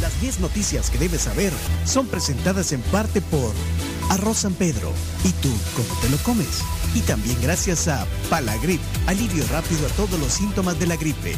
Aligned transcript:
Las 0.00 0.20
10 0.20 0.40
noticias 0.40 0.90
que 0.90 0.98
debes 0.98 1.22
saber 1.22 1.52
son 1.84 2.06
presentadas 2.06 2.72
en 2.72 2.80
parte 2.82 3.20
por 3.20 3.52
Arroz 4.10 4.38
San 4.38 4.54
Pedro. 4.54 4.92
¿Y 5.24 5.32
tú 5.32 5.50
cómo 5.74 6.00
te 6.00 6.08
lo 6.10 6.16
comes? 6.18 6.62
Y 6.94 7.00
también 7.00 7.36
gracias 7.40 7.88
a 7.88 8.06
Palagrip, 8.28 8.80
alivio 9.06 9.44
rápido 9.50 9.86
a 9.86 9.90
todos 9.90 10.18
los 10.18 10.32
síntomas 10.32 10.78
de 10.78 10.86
la 10.86 10.96
gripe. 10.96 11.36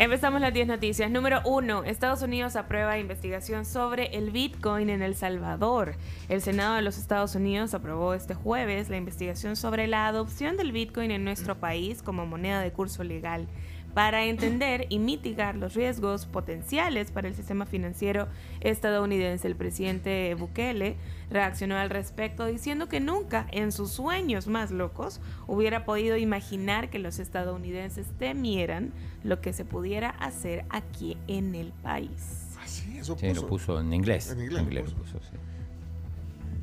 Empezamos 0.00 0.40
las 0.40 0.54
10 0.54 0.68
noticias. 0.68 1.10
Número 1.10 1.40
1. 1.44 1.82
Estados 1.82 2.22
Unidos 2.22 2.54
aprueba 2.54 3.00
investigación 3.00 3.64
sobre 3.64 4.16
el 4.16 4.30
Bitcoin 4.30 4.90
en 4.90 5.02
El 5.02 5.16
Salvador. 5.16 5.96
El 6.28 6.40
Senado 6.40 6.76
de 6.76 6.82
los 6.82 6.98
Estados 6.98 7.34
Unidos 7.34 7.74
aprobó 7.74 8.14
este 8.14 8.32
jueves 8.32 8.90
la 8.90 8.96
investigación 8.96 9.56
sobre 9.56 9.88
la 9.88 10.06
adopción 10.06 10.56
del 10.56 10.70
Bitcoin 10.70 11.10
en 11.10 11.24
nuestro 11.24 11.56
país 11.56 12.00
como 12.00 12.26
moneda 12.26 12.60
de 12.60 12.70
curso 12.70 13.02
legal 13.02 13.48
para 13.94 14.26
entender 14.26 14.86
y 14.90 14.98
mitigar 15.00 15.56
los 15.56 15.74
riesgos 15.74 16.26
potenciales 16.26 17.10
para 17.10 17.26
el 17.28 17.34
sistema 17.34 17.66
financiero 17.66 18.28
estadounidense. 18.60 19.48
El 19.48 19.56
presidente 19.56 20.34
Bukele 20.34 20.96
reaccionó 21.30 21.76
al 21.76 21.90
respecto 21.90 22.46
diciendo 22.46 22.88
que 22.88 23.00
nunca 23.00 23.46
en 23.50 23.72
sus 23.72 23.90
sueños 23.90 24.46
más 24.46 24.70
locos 24.70 25.20
hubiera 25.46 25.84
podido 25.84 26.16
imaginar 26.16 26.90
que 26.90 26.98
los 27.00 27.18
estadounidenses 27.18 28.06
temieran 28.18 28.92
lo 29.24 29.40
que 29.40 29.52
se 29.52 29.64
pudiera 29.64 30.10
hacer 30.10 30.64
aquí 30.70 31.16
en 31.26 31.54
el 31.56 31.72
país. 31.82 32.44
Así, 32.62 32.98
eso 32.98 33.16
Sí, 33.18 33.34
lo 33.34 33.46
puso 33.48 33.80
en 33.80 33.92
inglés. 33.92 34.30
En 34.30 34.40
inglés 34.40 34.62
lo 34.64 34.82
puso. 34.82 34.96
puso, 34.96 35.18
sí. 35.30 35.36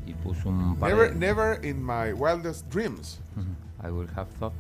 Y 0.08 0.14
puso 0.14 0.50
un 0.50 0.76
par 0.78 0.92
Never, 0.92 1.10
de- 1.14 1.20
never 1.20 1.66
in 1.66 1.84
my 1.84 2.14
wildest 2.14 2.70
dreams 2.70 3.20
Ujú. 3.36 3.88
I 3.88 3.92
would 3.92 4.10
have 4.16 4.30
thought. 4.40 4.54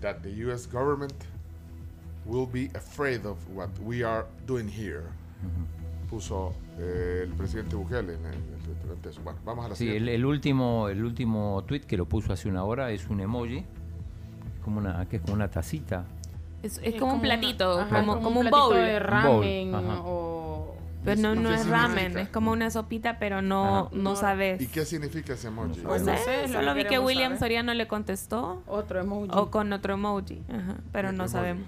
that 0.00 0.18
the 0.22 0.30
U.S. 0.46 0.66
government 0.70 1.14
will 2.26 2.46
be 2.50 2.70
afraid 2.76 3.24
of 3.24 3.36
what 3.54 3.70
we 3.84 4.04
are 4.04 4.24
doing 4.46 4.68
here. 4.68 5.02
Puso 6.10 6.54
eh, 6.78 7.22
el 7.24 7.30
presidente 7.32 7.74
Bukele 7.76 8.14
en 8.14 8.26
el, 8.26 8.34
en 8.34 8.54
el 8.54 8.60
Twitter 8.62 8.90
ante 8.92 9.08
eso. 9.10 9.20
Bueno, 9.22 9.38
vamos 9.44 9.66
a 9.66 9.68
la 9.70 9.74
Sí, 9.74 9.84
el, 9.84 9.90
siguiente. 9.90 10.14
el 10.14 10.24
último, 10.26 10.88
el 10.88 11.04
último 11.04 11.64
tweet 11.66 11.80
que 11.80 11.96
lo 11.96 12.06
puso 12.06 12.32
hace 12.32 12.48
una 12.48 12.62
hora 12.64 12.90
es 12.92 13.08
un 13.08 13.20
emoji, 13.20 13.64
como 14.64 14.78
una, 14.78 15.06
que 15.08 15.16
es 15.16 15.22
como 15.22 15.34
una 15.34 15.48
tacita. 15.50 16.04
Es, 16.62 16.78
es 16.78 16.94
Es 16.94 17.00
como 17.00 17.12
un 17.14 17.18
una- 17.20 17.28
platito, 17.28 17.80
ajá, 17.80 18.00
como, 18.00 18.20
como 18.20 18.40
un 18.40 18.48
platito 18.48 18.66
bowl. 18.68 18.76
de 18.76 18.98
ramen 19.00 19.74
Ajá. 19.74 20.00
o 20.04 20.74
Pero 21.04 21.20
no, 21.22 21.34
¿Qué 21.34 21.40
no 21.40 21.50
es 21.50 21.60
significa? 21.62 21.86
ramen, 21.88 22.18
es 22.18 22.28
como 22.28 22.50
una 22.52 22.70
sopita, 22.70 23.18
pero 23.18 23.42
no, 23.42 23.90
no 23.92 24.10
No. 24.10 24.16
sabes. 24.16 24.60
¿Y 24.60 24.66
qué 24.68 24.84
significa 24.84 25.34
ese 25.34 25.48
emoji? 25.48 25.80
No 25.82 25.88
Pues 25.88 26.02
sé, 26.04 26.12
no 26.12 26.18
sé, 26.18 26.44
es 26.44 26.50
lo 26.50 26.58
solo 26.60 26.74
vi 26.74 26.84
que 26.84 26.98
William 27.00 27.32
saber. 27.32 27.38
Soriano 27.40 27.74
le 27.74 27.86
contestó 27.88 28.62
otro 28.66 29.00
emoji. 29.00 29.30
o 29.32 29.50
con 29.50 29.72
otro 29.72 29.94
emoji, 29.94 30.42
Ajá, 30.48 30.76
pero 30.92 31.08
Otro 31.10 31.18
no 31.26 31.44
emoji. 31.44 31.64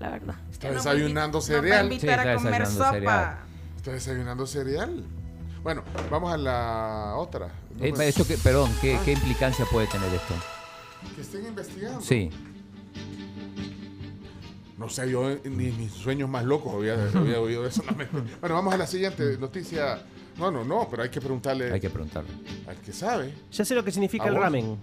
La 0.00 0.10
verdad. 0.10 0.34
Está 0.50 0.70
desayunando 0.72 1.40
cereal. 1.40 1.88
Sí, 1.88 1.94
está 1.96 2.14
a 2.14 2.34
comer 2.34 2.62
desayunando 2.62 2.70
sopa. 2.70 2.90
cereal. 2.92 3.36
Está 3.76 3.92
desayunando 3.92 4.46
cereal. 4.46 5.04
Bueno, 5.62 5.84
vamos 6.10 6.32
a 6.32 6.36
la 6.38 7.14
otra. 7.16 7.48
Eh, 7.80 7.92
esto 8.00 8.26
que, 8.26 8.36
perdón, 8.38 8.70
¿qué, 8.80 8.98
qué 9.04 9.12
implicancia 9.12 9.64
puede 9.70 9.86
tener 9.86 10.12
esto? 10.12 10.34
que 11.14 11.20
estén 11.22 11.46
investigando. 11.46 12.00
Sí. 12.02 12.30
No 14.76 14.88
sé, 14.88 15.10
yo 15.10 15.30
en- 15.30 15.40
ni 15.56 15.70
mis 15.72 15.92
sueños 15.92 16.28
más 16.28 16.44
locos 16.44 16.74
había, 16.74 16.94
había 17.14 17.40
oído 17.40 17.66
eso. 17.66 17.82
No 17.90 17.96
me- 17.96 18.06
Bueno, 18.40 18.54
vamos 18.54 18.74
a 18.74 18.76
la 18.78 18.86
siguiente 18.86 19.36
noticia. 19.38 20.02
No, 20.38 20.50
no, 20.50 20.64
no, 20.64 20.88
pero 20.90 21.02
hay 21.02 21.10
que 21.10 21.20
preguntarle 21.20 21.70
Hay 21.72 21.80
que 21.80 21.90
preguntarle. 21.90 22.30
al 22.66 22.76
que 22.76 22.92
sabe. 22.92 23.34
Ya 23.52 23.64
sé 23.64 23.74
lo 23.74 23.84
que 23.84 23.90
significa 23.92 24.24
¿A 24.24 24.28
el 24.28 24.34
vos? 24.34 24.42
ramen, 24.42 24.78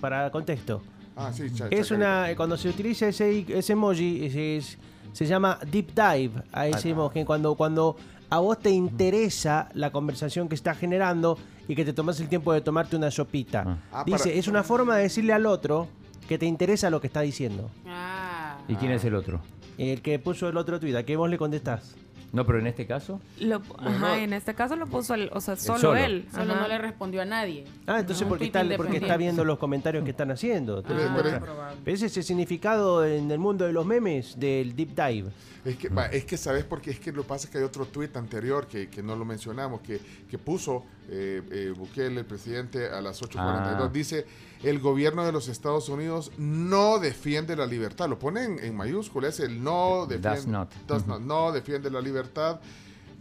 para 0.00 0.30
contexto. 0.30 0.82
Ah, 1.16 1.32
sí, 1.32 1.52
cha- 1.54 1.68
Es 1.70 1.90
una, 1.90 2.28
cuando 2.36 2.56
se 2.56 2.68
utiliza 2.68 3.08
ese, 3.08 3.44
ese 3.48 3.72
emoji, 3.72 4.24
ese 4.26 4.56
es- 4.58 4.78
se 5.12 5.26
llama 5.26 5.58
deep 5.70 5.88
dive 5.94 6.42
a 6.52 6.66
ese 6.68 6.88
Ah. 6.88 6.92
emoji, 6.92 7.24
cuando, 7.24 7.54
cuando 7.56 7.96
a 8.30 8.38
vos 8.38 8.58
te 8.60 8.70
interesa 8.70 9.68
la 9.74 9.90
conversación 9.90 10.48
que 10.48 10.54
está 10.54 10.74
generando 10.74 11.36
y 11.68 11.74
que 11.74 11.84
te 11.84 11.92
tomas 11.92 12.18
el 12.20 12.28
tiempo 12.28 12.52
de 12.52 12.60
tomarte 12.60 12.96
una 12.96 13.10
sopita. 13.10 13.64
Ah. 13.66 13.76
Ah, 13.92 14.02
Dice, 14.06 14.18
para- 14.28 14.34
es 14.38 14.48
una 14.48 14.62
forma 14.62 14.96
de 14.96 15.02
decirle 15.04 15.32
al 15.32 15.46
otro 15.46 15.88
que 16.28 16.38
te 16.38 16.46
interesa 16.46 16.90
lo 16.90 17.00
que 17.00 17.08
está 17.08 17.20
diciendo. 17.22 17.70
Ah. 17.88 18.58
¿Y 18.68 18.76
quién 18.76 18.92
es 18.92 19.04
el 19.04 19.14
otro? 19.16 19.40
El 19.78 20.00
que 20.02 20.18
puso 20.18 20.48
el 20.48 20.56
otro 20.56 20.78
tuit, 20.78 20.94
¿a 20.94 21.02
qué 21.04 21.16
vos 21.16 21.28
le 21.28 21.38
contestás? 21.38 21.94
No, 22.32 22.46
pero 22.46 22.58
en 22.60 22.66
este 22.68 22.86
caso. 22.86 23.20
Lo, 23.40 23.60
ajá, 23.78 24.18
en 24.20 24.32
este 24.32 24.54
caso 24.54 24.76
lo 24.76 24.86
puso, 24.86 25.14
el- 25.14 25.30
o 25.32 25.40
sea, 25.40 25.56
solo, 25.56 25.78
solo. 25.80 25.96
él. 25.96 26.26
Solo 26.32 26.52
ajá. 26.52 26.62
no 26.62 26.68
le 26.68 26.78
respondió 26.78 27.22
a 27.22 27.24
nadie. 27.24 27.64
Ah, 27.86 27.98
entonces 28.00 28.22
Un 28.22 28.28
porque 28.28 28.44
está, 28.44 28.64
porque 28.76 28.98
está 28.98 29.16
viendo 29.16 29.44
los 29.44 29.58
comentarios 29.58 30.04
que 30.04 30.10
están 30.10 30.30
haciendo. 30.30 30.82
Pero- 30.82 31.00
Ah, 31.08 31.18
pero- 31.20 31.40
probable. 31.40 31.76
Pero 31.84 31.94
ese 31.96 32.06
es 32.06 32.16
el 32.16 32.24
significado 32.24 33.04
en 33.04 33.30
el 33.30 33.38
mundo 33.38 33.64
de 33.66 33.72
los 33.72 33.84
memes 33.84 34.38
del 34.38 34.76
deep 34.76 34.90
dive. 34.94 35.30
Es 35.64 35.76
que, 35.76 35.88
va, 35.90 36.06
es 36.06 36.24
que 36.24 36.38
sabes 36.38 36.64
porque 36.64 36.90
es 36.90 37.00
que 37.00 37.12
lo 37.12 37.20
que 37.22 37.28
pasa 37.28 37.46
es 37.46 37.50
que 37.52 37.58
hay 37.58 37.64
otro 37.64 37.84
tuit 37.84 38.16
anterior 38.16 38.66
que, 38.66 38.88
que 38.88 39.02
no 39.02 39.14
lo 39.14 39.26
mencionamos, 39.26 39.82
que, 39.82 40.00
que 40.30 40.38
puso 40.38 40.84
eh, 41.10 41.42
eh, 41.50 41.74
Bukele, 41.76 42.20
el 42.20 42.24
presidente, 42.26 42.88
a 42.88 43.00
las 43.02 43.20
8.42. 43.20 43.36
Ah. 43.38 43.90
Dice, 43.92 44.24
el 44.62 44.78
gobierno 44.78 45.22
de 45.26 45.32
los 45.32 45.48
Estados 45.48 45.90
Unidos 45.90 46.32
no 46.38 46.98
defiende 46.98 47.56
la 47.56 47.66
libertad. 47.66 48.08
Lo 48.08 48.18
ponen 48.18 48.58
en 48.62 48.74
mayúscula, 48.74 49.28
es 49.28 49.40
el 49.40 49.62
no 49.62 50.06
defiende, 50.06 50.28
Does 50.30 50.46
not. 50.46 50.72
does 50.86 51.06
not, 51.06 51.20
no 51.20 51.52
defiende 51.52 51.90
la 51.90 52.00
libertad. 52.00 52.19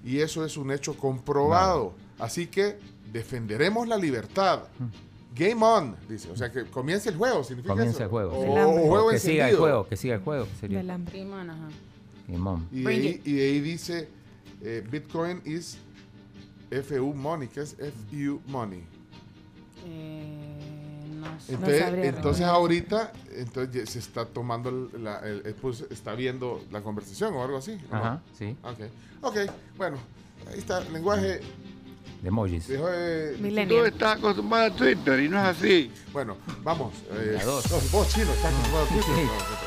Y 0.03 0.19
eso 0.19 0.45
es 0.45 0.57
un 0.57 0.71
hecho 0.71 0.95
comprobado. 0.97 1.93
Así 2.17 2.47
que 2.47 2.77
defenderemos 3.11 3.87
la 3.87 3.97
libertad. 3.97 4.63
Game 5.35 5.63
on, 5.63 5.95
dice. 6.09 6.29
O 6.31 6.35
sea, 6.37 6.51
que 6.51 6.65
comience 6.65 7.09
el 7.09 7.15
juego, 7.17 7.43
significa 7.43 7.73
Comienza 7.73 8.03
el 8.03 8.09
juego, 8.09 8.31
O, 8.37 8.43
sí. 8.43 8.49
o 8.49 8.53
El 8.57 8.63
hambre. 8.63 8.87
juego 8.87 9.09
que 9.11 9.19
siga 9.19 9.49
el 9.49 9.55
juego, 9.57 9.87
que 9.87 9.95
siga 9.97 10.15
el 10.15 10.21
juego. 10.21 10.47
Sería. 10.59 10.77
Del 10.79 10.89
hambre. 10.89 11.11
Prima, 11.11 11.41
ajá. 11.41 11.69
Simón. 12.25 12.67
Y 12.71 12.81
de, 12.83 12.89
ahí, 12.89 13.07
it. 13.07 13.27
y 13.27 13.33
de 13.33 13.43
ahí 13.43 13.59
dice 13.61 14.09
eh, 14.61 14.83
Bitcoin 14.89 15.41
is 15.45 15.77
FU 16.71 17.13
money, 17.13 17.47
que 17.47 17.61
es 17.61 17.75
FU 17.75 18.41
money. 18.47 18.83
Eh. 19.85 20.38
Entonces, 21.49 21.83
entonces 22.15 22.45
ahorita 22.45 23.11
entonces 23.35 23.89
se 23.89 23.99
está 23.99 24.25
tomando 24.25 24.69
el- 24.69 25.03
la, 25.03 25.19
el- 25.19 25.41
el- 25.45 25.53
pues, 25.55 25.85
está 25.89 26.13
viendo 26.15 26.63
la 26.71 26.81
conversación 26.81 27.33
o 27.35 27.43
algo 27.43 27.57
así. 27.57 27.77
Ajá, 27.91 28.21
sí. 28.37 28.55
Ok, 28.63 28.79
ok, 29.21 29.37
bueno, 29.77 29.97
ahí 30.51 30.59
está, 30.59 30.79
lenguaje 30.81 31.41
De 32.21 32.27
emojis. 32.27 32.67
Millennial. 33.39 33.85
estás 33.87 34.17
acostumbrado 34.17 34.65
a 34.73 34.75
Twitter 34.75 35.19
y 35.21 35.29
no 35.29 35.37
es 35.39 35.45
así. 35.57 35.91
Bueno, 36.11 36.37
vamos. 36.63 36.93
Eh, 37.11 37.39
no, 37.45 37.51
vos 37.91 38.09
chino, 38.13 38.31
estás 38.31 38.53
acostumbrado 38.53 38.85
a 38.85 38.87
Twitter. 38.89 39.15
Sí. 39.15 39.21
No, 39.23 39.58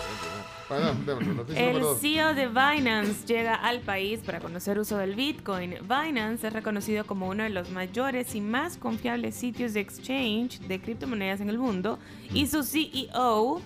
noticia 0.80 1.60
El 1.60 1.66
número 1.74 1.86
dos. 1.88 2.00
CEO 2.00 2.34
de 2.34 2.48
Binance 2.48 3.26
llega 3.26 3.54
al 3.54 3.80
país 3.80 4.20
para 4.20 4.40
conocer 4.40 4.78
uso 4.78 4.96
del 4.98 5.14
Bitcoin. 5.14 5.74
Binance 5.82 6.46
es 6.46 6.52
reconocido 6.52 7.04
como 7.06 7.28
uno 7.28 7.42
de 7.42 7.50
los 7.50 7.70
mayores 7.70 8.34
y 8.34 8.40
más 8.40 8.76
confiables 8.76 9.34
sitios 9.34 9.72
de 9.74 9.80
exchange 9.80 10.60
de 10.60 10.80
criptomonedas 10.80 11.40
en 11.40 11.48
el 11.50 11.58
mundo 11.58 11.98
y 12.32 12.46
su 12.46 12.62
CEO, 12.62 13.60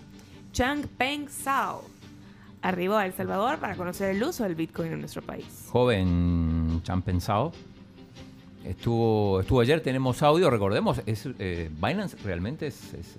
Changpeng 0.53 1.29
Zhao, 1.29 1.85
arribó 2.63 2.97
a 2.97 3.07
El 3.07 3.13
Salvador 3.13 3.59
para 3.59 3.77
conocer 3.77 4.15
el 4.17 4.23
uso 4.23 4.45
del 4.45 4.55
Bitcoin 4.55 4.93
en 4.93 5.01
nuestro 5.01 5.23
país. 5.23 5.67
Joven 5.71 6.81
champensado. 6.83 7.53
Estuvo, 8.65 9.41
estuvo 9.41 9.61
ayer, 9.61 9.81
tenemos 9.81 10.23
audio, 10.25 10.51
recordemos, 10.51 11.01
es, 11.07 11.29
eh, 11.39 11.71
Binance 11.81 12.17
realmente 12.25 12.67
es- 12.67 12.95
es 12.95 13.17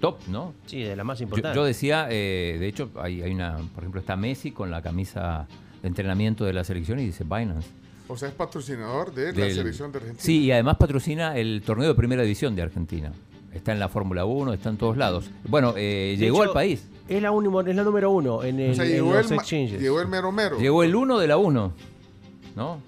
top, 0.00 0.18
¿no? 0.28 0.52
Sí, 0.66 0.82
de 0.82 0.94
la 0.96 1.04
más 1.04 1.20
importante. 1.20 1.56
yo 1.56 1.64
decía, 1.64 2.06
eh, 2.10 2.56
de 2.60 2.68
hecho, 2.68 2.90
hay, 3.00 3.22
hay 3.22 3.32
una, 3.32 3.56
por 3.74 3.82
ejemplo, 3.84 4.00
está 4.00 4.16
Messi 4.16 4.50
con 4.52 4.70
la 4.70 4.82
camisa 4.82 5.46
de 5.82 5.88
entrenamiento 5.88 6.44
de 6.44 6.52
la 6.52 6.64
selección 6.64 6.98
y 7.00 7.06
dice 7.06 7.24
Binance. 7.24 7.68
O 8.08 8.16
sea, 8.16 8.28
es 8.28 8.34
patrocinador 8.34 9.12
de 9.14 9.32
la 9.32 9.52
selección 9.52 9.90
de 9.90 9.98
Argentina. 9.98 10.22
Sí, 10.24 10.44
y 10.44 10.52
además 10.52 10.76
patrocina 10.76 11.36
el 11.36 11.62
torneo 11.64 11.88
de 11.88 11.94
primera 11.94 12.22
división 12.22 12.54
de 12.54 12.62
Argentina. 12.62 13.12
Está 13.52 13.72
en 13.72 13.80
la 13.80 13.88
Fórmula 13.88 14.24
1, 14.26 14.52
está 14.52 14.68
en 14.68 14.76
todos 14.76 14.96
lados. 14.96 15.30
Bueno, 15.48 15.72
eh, 15.76 16.14
llegó 16.18 16.38
hecho, 16.42 16.50
al 16.50 16.52
país. 16.54 16.86
Es 17.08 17.22
la, 17.22 17.30
único- 17.32 17.62
es 17.62 17.74
la 17.74 17.82
número 17.84 18.10
uno 18.10 18.44
en, 18.44 18.60
el, 18.60 18.72
O 18.72 18.74
sea, 18.74 18.84
en 18.84 18.90
llegó 18.92 19.14
los 19.14 19.30
el, 19.30 19.38
exchanges. 19.38 19.80
llegó 19.80 20.00
el 20.00 20.08
mero 20.08 20.30
mero. 20.30 20.58
Llegó 20.58 20.82
el 20.84 20.94
1 20.94 21.18
de 21.18 21.26
la 21.26 21.36
1, 21.38 21.72
¿no? 22.54 22.78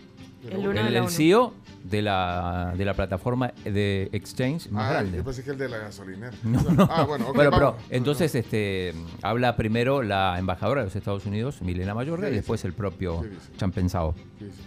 El 0.50 0.58
uno 0.58 0.70
de 0.72 0.80
El, 0.80 0.84
la 0.92 0.98
el 0.98 1.00
uno. 1.04 1.08
CEO 1.10 1.54
de 1.88 2.02
la, 2.02 2.72
de 2.76 2.84
la 2.84 2.94
plataforma 2.94 3.52
de 3.64 4.08
exchange 4.12 4.68
más 4.70 4.88
Ah, 4.88 4.92
grande. 4.94 5.18
yo 5.18 5.24
pensé 5.24 5.42
que 5.44 5.50
el 5.50 5.58
de 5.58 5.68
la 5.68 5.78
gasolinera. 5.78 6.32
No, 6.42 6.60
no. 6.62 6.88
Ah, 6.90 7.04
bueno, 7.04 7.28
ok, 7.28 7.34
Bueno, 7.36 7.50
pero 7.50 7.76
entonces 7.90 8.34
este 8.34 8.94
habla 9.22 9.56
primero 9.56 10.02
la 10.02 10.38
embajadora 10.38 10.80
de 10.82 10.86
los 10.86 10.96
Estados 10.96 11.24
Unidos, 11.26 11.62
Milena 11.62 11.94
Mayorga, 11.94 12.26
¿Qué 12.28 12.32
y 12.34 12.36
después 12.36 12.64
el 12.64 12.72
propio. 12.72 13.24
Champensao. 13.56 14.14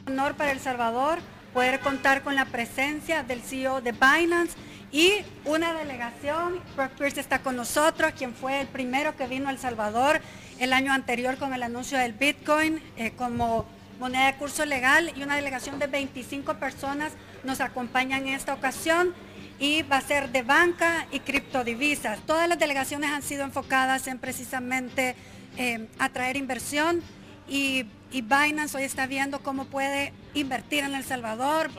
Honor 0.08 0.36
para 0.36 0.52
El 0.52 0.60
Salvador 0.60 1.20
poder 1.54 1.80
contar 1.82 2.22
con 2.24 2.36
la 2.36 2.46
presencia 2.46 3.24
del 3.24 3.42
CEO 3.42 3.82
de 3.82 3.92
Binance 3.92 4.56
y 4.92 5.12
una 5.46 5.74
delegación. 5.74 6.56
Brock 6.76 6.92
Pierce 6.92 7.20
está 7.20 7.40
con 7.42 7.56
nosotros, 7.56 8.12
quien 8.18 8.34
fue 8.34 8.62
el 8.62 8.68
primero 8.68 9.16
que 9.16 9.28
vino 9.28 9.48
a 9.48 9.52
El 9.52 9.58
Salvador 9.58 10.20
el 10.60 10.74
año 10.74 10.94
anterior 10.94 11.38
con 11.38 11.54
el 11.54 11.64
anuncio 11.64 11.98
del 11.98 12.14
Bitcoin, 12.14 12.80
eh, 12.96 13.12
como 13.18 13.66
moneda 14.02 14.26
de 14.26 14.34
curso 14.36 14.66
legal 14.66 15.14
y 15.16 15.22
una 15.22 15.36
delegación 15.36 15.78
de 15.78 15.86
25 15.86 16.56
personas 16.56 17.14
nos 17.44 17.62
acompañan 17.62 18.28
en 18.28 18.34
esta 18.34 18.56
ocasión 18.56 19.14
y 19.60 19.84
va 19.84 19.98
a 19.98 20.02
ser 20.02 20.32
de 20.32 20.42
banca 20.42 21.06
y 21.12 21.20
criptodivisas. 21.20 22.20
Todas 22.26 22.50
las 22.50 22.58
delegaciones 22.58 23.12
han 23.12 23.22
sido 23.22 23.44
enfocadas 23.44 24.08
en 24.08 24.18
precisamente 24.18 25.16
eh, 25.56 25.88
atraer 26.00 26.36
inversión 26.36 27.04
y, 27.48 27.86
y 28.12 28.22
Binance 28.22 28.76
hoy 28.76 28.84
está 28.86 29.06
viendo 29.06 29.40
cómo 29.44 29.66
puede 29.66 30.14
invertir 30.34 30.84
en 30.84 30.96
El 30.96 31.04
Salvador. 31.04 31.70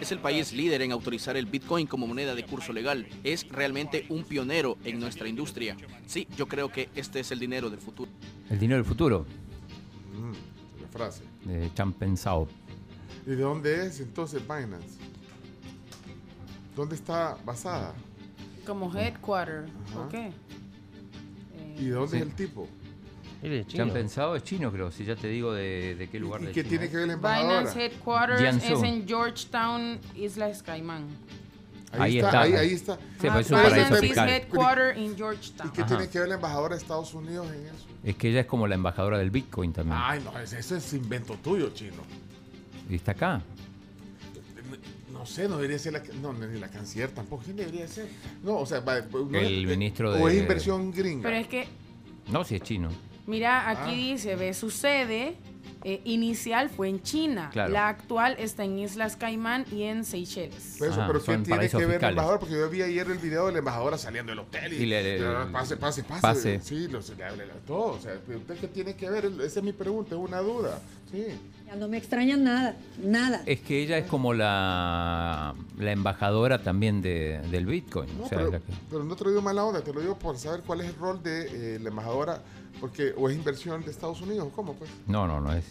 Es 0.00 0.10
el 0.10 0.18
país 0.18 0.52
líder 0.52 0.82
en 0.82 0.90
autorizar 0.90 1.36
el 1.36 1.46
Bitcoin 1.46 1.86
como 1.86 2.08
moneda 2.08 2.34
de 2.34 2.44
curso 2.44 2.72
legal. 2.72 3.06
Es 3.22 3.48
realmente 3.48 4.06
un 4.08 4.24
pionero 4.24 4.76
en 4.84 4.98
nuestra 4.98 5.28
industria. 5.28 5.76
Sí, 6.06 6.26
yo 6.36 6.48
creo 6.48 6.72
que 6.72 6.88
este 6.96 7.20
es 7.20 7.30
el 7.30 7.38
dinero 7.38 7.70
del 7.70 7.80
futuro. 7.80 8.10
El 8.50 8.58
dinero 8.58 8.76
del 8.78 8.84
futuro, 8.84 9.24
Mm, 10.12 10.82
la 10.82 10.88
frase. 10.88 11.22
de 11.44 11.72
Champensao. 11.74 12.48
¿Y 13.26 13.30
de 13.30 13.36
dónde 13.36 13.86
es 13.86 14.00
entonces 14.00 14.42
Binance? 14.42 14.98
¿Dónde 16.76 16.94
está 16.96 17.36
basada? 17.44 17.94
Como 18.66 18.94
headquarter. 18.96 19.66
Ajá. 19.86 19.94
¿Por 19.94 20.08
qué? 20.08 20.32
¿Y 21.78 21.84
de 21.86 21.90
dónde 21.92 22.10
Sí. 22.10 22.16
es 22.16 22.22
el 22.22 22.34
tipo? 22.34 22.68
Champensao 23.68 24.36
es 24.36 24.42
chino, 24.42 24.70
creo, 24.70 24.90
si 24.90 25.04
ya 25.04 25.16
te 25.16 25.26
digo 25.28 25.54
de, 25.54 25.94
de 25.94 26.10
qué 26.10 26.18
¿Y, 26.18 26.20
lugar 26.20 26.42
y 26.42 26.46
de 26.46 26.52
qué 26.52 26.60
China 26.60 26.68
tiene 26.70 26.84
es. 26.86 26.90
que 26.90 26.96
ver 26.98 27.06
la 27.06 27.12
embajadora? 27.14 27.58
Binance 27.60 27.84
Headquarters 27.86 28.40
Jiangsu. 28.40 28.72
es 28.74 28.82
en 28.82 29.08
Georgetown, 29.08 29.98
Islas 30.14 30.62
Caimán. 30.62 31.06
Ahí 31.92 32.18
está. 32.18 32.42
Ahí, 32.42 32.52
ahí 32.54 32.72
está. 32.74 32.96
Sí, 33.20 33.26
Ah, 33.28 33.32
pues 33.34 33.46
es 33.46 33.52
un 33.52 33.58
Pero- 33.58 33.68
paraíso 33.70 33.86
Binance 33.88 33.94
is 34.06 34.10
fiscal. 34.12 34.28
headquarter 34.28 34.96
in 34.98 35.12
¿Y 35.12 35.16
Georgetown. 35.16 35.70
qué 35.72 35.82
Ajá. 35.82 35.88
tiene 35.96 36.08
que 36.10 36.18
ver 36.20 36.28
la 36.28 36.34
embajadora 36.36 36.76
de 36.76 36.82
Estados 36.82 37.12
Unidos 37.14 37.46
en 37.52 37.66
eso? 37.66 37.86
Es 38.04 38.16
que 38.16 38.28
ella 38.30 38.40
es 38.40 38.46
como 38.46 38.66
la 38.68 38.76
embajadora 38.76 39.18
del 39.18 39.30
Bitcoin 39.30 39.72
también. 39.72 39.98
Ay, 40.00 40.20
no, 40.24 40.38
ese, 40.38 40.58
ese 40.60 40.76
es 40.76 40.92
invento 40.94 41.34
tuyo, 41.42 41.70
chino. 41.70 42.02
Y 42.88 42.94
está 42.94 43.12
acá. 43.12 43.42
No 45.12 45.26
sé, 45.26 45.48
no 45.48 45.56
debería 45.56 45.78
ser 45.78 45.92
la... 45.92 46.02
No, 46.22 46.32
ni 46.32 46.58
la 46.58 46.68
canciller 46.68 47.10
tampoco. 47.10 47.42
¿Quién 47.44 47.56
debería 47.56 47.86
ser? 47.88 48.08
No, 48.42 48.56
o 48.58 48.66
sea, 48.66 48.80
va- 48.80 49.00
no 49.00 49.38
El 49.38 49.62
es- 49.64 49.68
ministro 49.68 50.12
O 50.14 50.28
es 50.28 50.34
de- 50.34 50.40
inversión 50.40 50.92
gringa. 50.92 51.24
Pero 51.24 51.36
es 51.36 51.46
que, 51.48 51.68
No, 52.30 52.42
si 52.44 52.54
es 52.56 52.62
chino. 52.62 52.88
mira, 53.26 53.68
aquí 53.68 53.90
Ah. 53.90 54.12
dice, 54.12 54.36
ve, 54.36 54.54
su 54.54 54.70
sede 54.70 55.34
eh, 55.82 56.00
inicial 56.04 56.68
fue 56.70 56.88
en 56.88 57.02
China. 57.02 57.50
Claro. 57.52 57.72
La 57.72 57.88
actual 57.88 58.36
está 58.38 58.64
en 58.64 58.78
Islas 58.78 59.16
Caimán 59.16 59.64
y 59.72 59.82
en 59.84 60.04
Seychelles. 60.04 60.76
Pero, 60.78 60.92
eso, 60.92 61.04
pero 61.06 61.20
¿qué 61.22 61.38
tiene 61.38 61.44
que 61.44 61.50
ver 61.52 61.58
la 61.62 61.68
fiscales. 61.88 62.02
embajadora? 62.10 62.38
Porque 62.38 62.54
yo 62.54 62.68
vi 62.70 62.82
ayer 62.82 63.10
el 63.10 63.18
video 63.18 63.46
de 63.46 63.52
la 63.52 63.58
embajadora 63.58 63.96
saliendo 63.98 64.30
del 64.32 64.40
hotel 64.40 64.72
y, 64.72 64.76
Y 64.76 64.86
le- 64.86 65.18
le- 65.18 65.46
pase, 65.52 65.76
pase, 65.76 66.02
pase, 66.04 66.20
pase. 66.22 66.60
Sí, 66.62 66.88
lo, 66.88 67.00
se 67.02 67.14
le 67.16 67.24
habla 67.24 67.44
todo. 67.66 67.92
O 67.94 68.00
sea, 68.00 68.12
¿usted 68.14 68.56
qué 68.58 68.68
tiene 68.68 68.94
que 68.94 69.08
ver? 69.08 69.24
Esa 69.24 69.60
es 69.60 69.62
mi 69.62 69.72
pregunta, 69.72 70.14
es 70.14 70.20
una 70.20 70.38
duda. 70.40 70.80
Sí. 71.10 71.24
Ya 71.66 71.76
no 71.76 71.88
me 71.88 71.96
extraña 71.98 72.36
nada, 72.36 72.76
nada. 73.02 73.42
Es 73.46 73.60
que 73.60 73.80
ella 73.82 73.96
es 73.98 74.06
como 74.06 74.34
la, 74.34 75.54
la 75.78 75.92
embajadora 75.92 76.62
también 76.62 77.00
de, 77.00 77.40
del 77.50 77.66
Bitcoin. 77.66 78.08
No, 78.18 78.24
o 78.24 78.28
sea, 78.28 78.38
pero, 78.38 78.50
que- 78.50 79.04
no 79.08 79.16
te 79.16 79.24
lo 79.24 79.30
digo 79.30 79.42
mala 79.42 79.64
onda, 79.64 79.80
te 79.80 79.92
lo 79.92 80.00
digo 80.00 80.18
por 80.18 80.36
saber 80.36 80.62
cuál 80.66 80.80
es 80.82 80.88
el 80.88 80.94
rol 80.96 81.22
de 81.22 81.76
eh, 81.76 81.78
la 81.80 81.88
embajadora, 81.90 82.42
porque 82.80 83.12
o 83.16 83.28
es 83.28 83.36
inversión 83.36 83.82
de 83.84 83.90
Estados 83.90 84.20
Unidos, 84.20 84.48
o 84.48 84.50
¿cómo 84.50 84.74
pues? 84.74 84.90
no, 85.06 85.26
no, 85.26 85.40
no 85.40 85.52
es. 85.52 85.64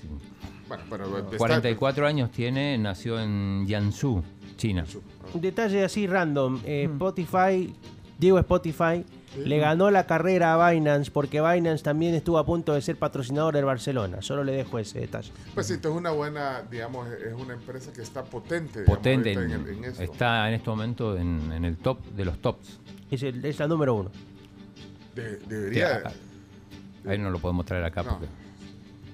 Bueno, 0.68 0.84
pero 0.90 1.18
está- 1.20 1.38
44 1.38 2.06
años 2.08 2.32
tiene, 2.32 2.78
nació 2.78 3.20
en 3.20 3.66
Jiangsu, 3.68 4.24
China. 4.56 4.86
Un 5.34 5.42
detalle 5.42 5.84
así 5.84 6.06
random. 6.08 6.60
eh, 6.66 6.84
Spotify, 6.92 7.74
digo 8.18 8.38
Spotify, 8.40 9.04
le 9.38 9.58
ganó 9.60 9.92
la 9.92 10.06
carrera 10.08 10.54
a 10.56 10.72
Binance 10.72 11.12
porque 11.12 11.40
Binance 11.42 11.84
también 11.84 12.14
estuvo 12.16 12.38
a 12.40 12.46
punto 12.46 12.74
de 12.74 12.82
ser 12.82 12.98
patrocinador 12.98 13.54
del 13.54 13.66
Barcelona. 13.66 14.22
Solo 14.22 14.44
le 14.44 14.52
dejo 14.54 14.80
ese 14.80 15.00
detalle. 15.00 15.32
Pues 15.54 15.68
sí, 15.68 15.74
esto 15.74 15.90
es 15.90 15.96
una 15.96 16.12
buena, 16.12 16.64
digamos, 16.70 17.08
es 17.12 17.34
una 17.34 17.54
empresa 17.54 17.94
que 17.94 18.02
está 18.02 18.24
potente. 18.24 18.82
Potente, 18.84 19.34
en- 19.34 19.40
en, 19.40 19.52
el- 19.52 19.68
en 19.70 19.84
esto. 19.86 20.02
está 20.04 20.48
en 20.50 20.56
este 20.56 20.70
momento 20.70 21.16
en, 21.18 21.52
en 21.52 21.64
el 21.66 21.78
top 21.78 22.04
de 22.16 22.26
los 22.26 22.40
tops. 22.42 22.80
Es, 23.12 23.22
el- 23.24 23.44
es 23.46 23.60
la 23.60 23.68
número 23.68 23.94
uno. 23.96 24.12
De- 25.16 25.38
debería. 25.38 26.04
a- 27.06 27.10
ahí 27.12 27.18
no 27.18 27.30
lo 27.30 27.40
podemos 27.40 27.66
traer 27.66 27.84
acá 27.86 28.04
no, 28.04 28.12
porque. 28.20 28.28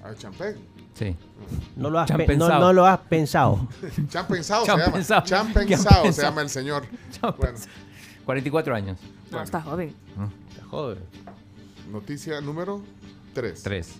a 0.02 0.14
Champagne. 0.14 0.56
Sí. 0.98 1.14
No 1.76 1.90
lo 1.90 2.00
has, 2.00 2.10
pe- 2.10 2.18
no, 2.18 2.26
pensado. 2.26 2.60
no 2.60 2.72
lo 2.72 2.86
has 2.86 2.98
pensado. 3.00 3.68
Chan 4.08 4.26
pensado 4.26 4.64
se 4.64 4.70
llama. 4.76 4.92
pensado. 4.92 5.22
Chan 5.26 5.46
¿Qué 5.52 5.58
han 5.58 5.68
pensado 5.68 6.12
se 6.12 6.22
llama 6.22 6.40
el 6.42 6.48
señor. 6.50 6.86
Bueno, 7.20 7.36
pensé. 7.36 7.68
44 8.24 8.74
años. 8.74 8.98
No, 9.30 9.42
está 9.42 9.60
joven. 9.62 9.94
Joder. 10.70 10.98
noticia 11.90 12.40
número 12.40 12.82
3. 13.34 13.62
3. 13.62 13.92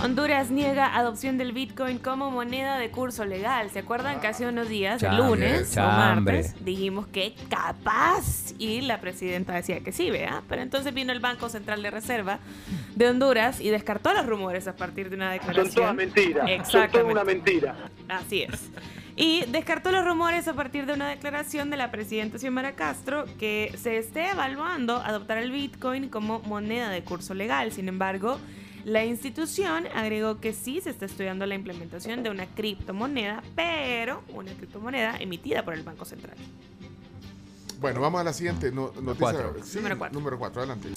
Honduras 0.00 0.50
niega 0.50 0.96
adopción 0.96 1.36
del 1.38 1.52
Bitcoin 1.52 1.98
como 1.98 2.30
moneda 2.30 2.78
de 2.78 2.90
curso 2.90 3.24
legal. 3.24 3.70
¿Se 3.70 3.80
acuerdan 3.80 4.20
que 4.20 4.26
hace 4.26 4.46
unos 4.46 4.68
días, 4.68 5.02
el 5.02 5.10
Chambre, 5.10 5.26
lunes 5.28 5.76
o 5.76 5.80
martes, 5.82 6.54
dijimos 6.64 7.06
que 7.06 7.34
capaz? 7.50 8.52
Y 8.58 8.80
la 8.80 9.00
presidenta 9.00 9.52
decía 9.52 9.80
que 9.80 9.92
sí, 9.92 10.10
¿vea? 10.10 10.42
Pero 10.48 10.62
entonces 10.62 10.94
vino 10.94 11.12
el 11.12 11.20
Banco 11.20 11.48
Central 11.48 11.82
de 11.82 11.90
Reserva 11.90 12.38
de 12.94 13.08
Honduras 13.08 13.60
y 13.60 13.68
descartó 13.70 14.12
los 14.14 14.26
rumores 14.26 14.66
a 14.66 14.74
partir 14.76 15.10
de 15.10 15.16
una 15.16 15.30
declaración. 15.30 15.66
Son 15.66 15.74
todas 15.74 15.94
mentiras. 15.94 16.40
Son 16.42 16.48
Exactamente. 16.48 16.98
toda 16.98 17.12
una 17.12 17.24
mentira. 17.24 17.76
Así 18.08 18.42
es. 18.42 18.70
Y 19.14 19.44
descartó 19.46 19.90
los 19.92 20.04
rumores 20.04 20.48
a 20.48 20.54
partir 20.54 20.86
de 20.86 20.94
una 20.94 21.08
declaración 21.08 21.68
de 21.70 21.76
la 21.76 21.90
presidenta 21.90 22.38
Xiomara 22.38 22.72
Castro 22.74 23.26
que 23.38 23.74
se 23.80 23.98
esté 23.98 24.30
evaluando 24.30 24.96
adoptar 24.96 25.38
el 25.38 25.50
Bitcoin 25.50 26.08
como 26.08 26.40
moneda 26.40 26.88
de 26.88 27.02
curso 27.04 27.34
legal. 27.34 27.72
Sin 27.72 27.88
embargo, 27.88 28.38
la 28.84 29.04
institución 29.04 29.86
agregó 29.94 30.40
que 30.40 30.54
sí 30.54 30.80
se 30.80 30.90
está 30.90 31.04
estudiando 31.04 31.44
la 31.46 31.54
implementación 31.54 32.22
de 32.22 32.30
una 32.30 32.46
criptomoneda, 32.46 33.42
pero 33.54 34.22
una 34.32 34.52
criptomoneda 34.54 35.18
emitida 35.18 35.62
por 35.64 35.74
el 35.74 35.82
Banco 35.82 36.04
Central. 36.06 36.36
Bueno, 37.80 38.00
vamos 38.00 38.20
a 38.20 38.24
la 38.24 38.32
siguiente 38.32 38.72
no- 38.72 38.92
noticia. 39.02 39.18
Cuatro. 39.18 39.54
Sí, 39.62 39.76
Número 39.76 39.98
cuatro. 39.98 40.18
Número 40.18 40.38
4, 40.38 40.60
adelante. 40.62 40.88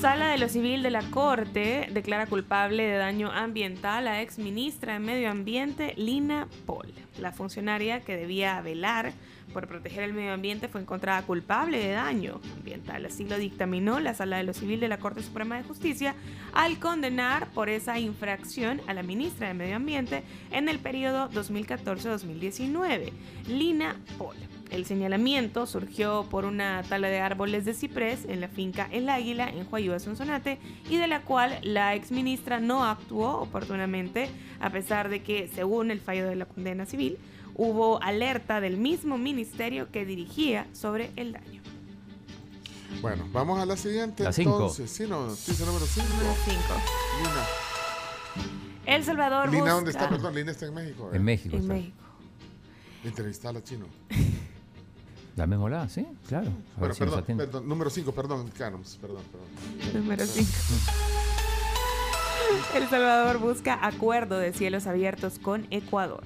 Sala 0.00 0.30
de 0.30 0.38
lo 0.38 0.48
Civil 0.48 0.82
de 0.82 0.88
la 0.88 1.02
Corte 1.02 1.86
declara 1.92 2.24
culpable 2.24 2.84
de 2.84 2.96
daño 2.96 3.30
ambiental 3.30 4.08
a 4.08 4.22
ex 4.22 4.38
ministra 4.38 4.94
de 4.94 4.98
Medio 4.98 5.30
Ambiente, 5.30 5.92
Lina 5.98 6.48
Paul. 6.64 6.90
La 7.18 7.32
funcionaria 7.32 8.00
que 8.00 8.16
debía 8.16 8.58
velar 8.62 9.12
por 9.52 9.66
proteger 9.66 10.04
el 10.04 10.14
medio 10.14 10.32
ambiente 10.32 10.68
fue 10.68 10.80
encontrada 10.80 11.22
culpable 11.22 11.78
de 11.78 11.92
daño 11.92 12.40
ambiental. 12.56 13.06
Así 13.06 13.24
lo 13.24 13.38
dictaminó 13.38 14.00
la 14.00 14.14
Sala 14.14 14.38
de 14.38 14.44
lo 14.44 14.54
Civil 14.54 14.80
de 14.80 14.88
la 14.88 14.98
Corte 14.98 15.22
Suprema 15.22 15.56
de 15.56 15.64
Justicia 15.64 16.14
al 16.52 16.78
condenar 16.78 17.48
por 17.48 17.68
esa 17.68 17.98
infracción 17.98 18.80
a 18.86 18.94
la 18.94 19.02
ministra 19.02 19.48
de 19.48 19.54
Medio 19.54 19.76
Ambiente 19.76 20.22
en 20.50 20.68
el 20.68 20.78
periodo 20.78 21.30
2014-2019, 21.30 23.12
Lina 23.48 23.96
Paul. 24.18 24.36
El 24.70 24.86
señalamiento 24.86 25.66
surgió 25.66 26.26
por 26.30 26.44
una 26.44 26.82
tala 26.88 27.08
de 27.08 27.18
árboles 27.18 27.64
de 27.64 27.74
ciprés 27.74 28.24
en 28.24 28.40
la 28.40 28.46
finca 28.46 28.88
El 28.92 29.08
Águila 29.08 29.48
en 29.48 29.66
Huayúa, 29.68 29.98
Sonsonate, 29.98 30.58
y 30.88 30.96
de 30.96 31.08
la 31.08 31.22
cual 31.22 31.58
la 31.62 31.96
exministra 31.96 32.60
no 32.60 32.84
actuó 32.84 33.40
oportunamente, 33.40 34.28
a 34.60 34.70
pesar 34.70 35.08
de 35.08 35.22
que, 35.22 35.48
según 35.48 35.90
el 35.90 36.00
fallo 36.00 36.28
de 36.28 36.36
la 36.36 36.46
condena 36.46 36.86
civil, 36.86 37.18
hubo 37.60 38.02
alerta 38.02 38.58
del 38.62 38.78
mismo 38.78 39.18
ministerio 39.18 39.90
que 39.92 40.06
dirigía 40.06 40.66
sobre 40.72 41.10
el 41.16 41.34
daño. 41.34 41.60
Bueno, 43.02 43.28
vamos 43.32 43.60
a 43.60 43.66
la 43.66 43.76
siguiente. 43.76 44.24
La 44.24 44.32
cinco. 44.32 44.52
Entonces, 44.54 44.90
sí, 44.90 45.04
no, 45.06 45.26
noticia 45.26 45.66
número 45.66 45.84
5. 45.84 46.08
Número 46.08 46.34
5. 46.42 46.58
Lina. 47.18 47.46
El 48.86 49.04
Salvador 49.04 49.50
Lina, 49.50 49.60
busca... 49.60 49.74
¿dónde 49.74 49.90
está? 49.90 50.08
Perdón, 50.08 50.34
Lina 50.34 50.50
está 50.52 50.66
en 50.66 50.74
México. 50.74 51.10
En 51.12 51.22
México. 51.22 51.56
En 51.56 51.62
está. 51.62 51.74
México. 51.74 51.96
Entrevistala, 53.04 53.62
chino. 53.62 53.86
Llamémosla, 55.36 55.86
sí, 55.90 56.06
claro. 56.28 56.48
A 56.76 56.80
Bueno, 56.80 56.94
perdón, 56.94 57.24
perdón, 57.24 57.68
número 57.68 57.90
5, 57.90 58.12
perdón, 58.12 58.50
Canons, 58.56 58.96
perdón, 58.98 59.22
perdón. 59.30 60.02
Número 60.02 60.24
5. 60.24 60.50
El 62.74 62.88
Salvador 62.88 63.38
busca 63.38 63.86
acuerdo 63.86 64.38
de 64.38 64.54
cielos 64.54 64.86
abiertos 64.86 65.38
con 65.38 65.66
Ecuador. 65.70 66.24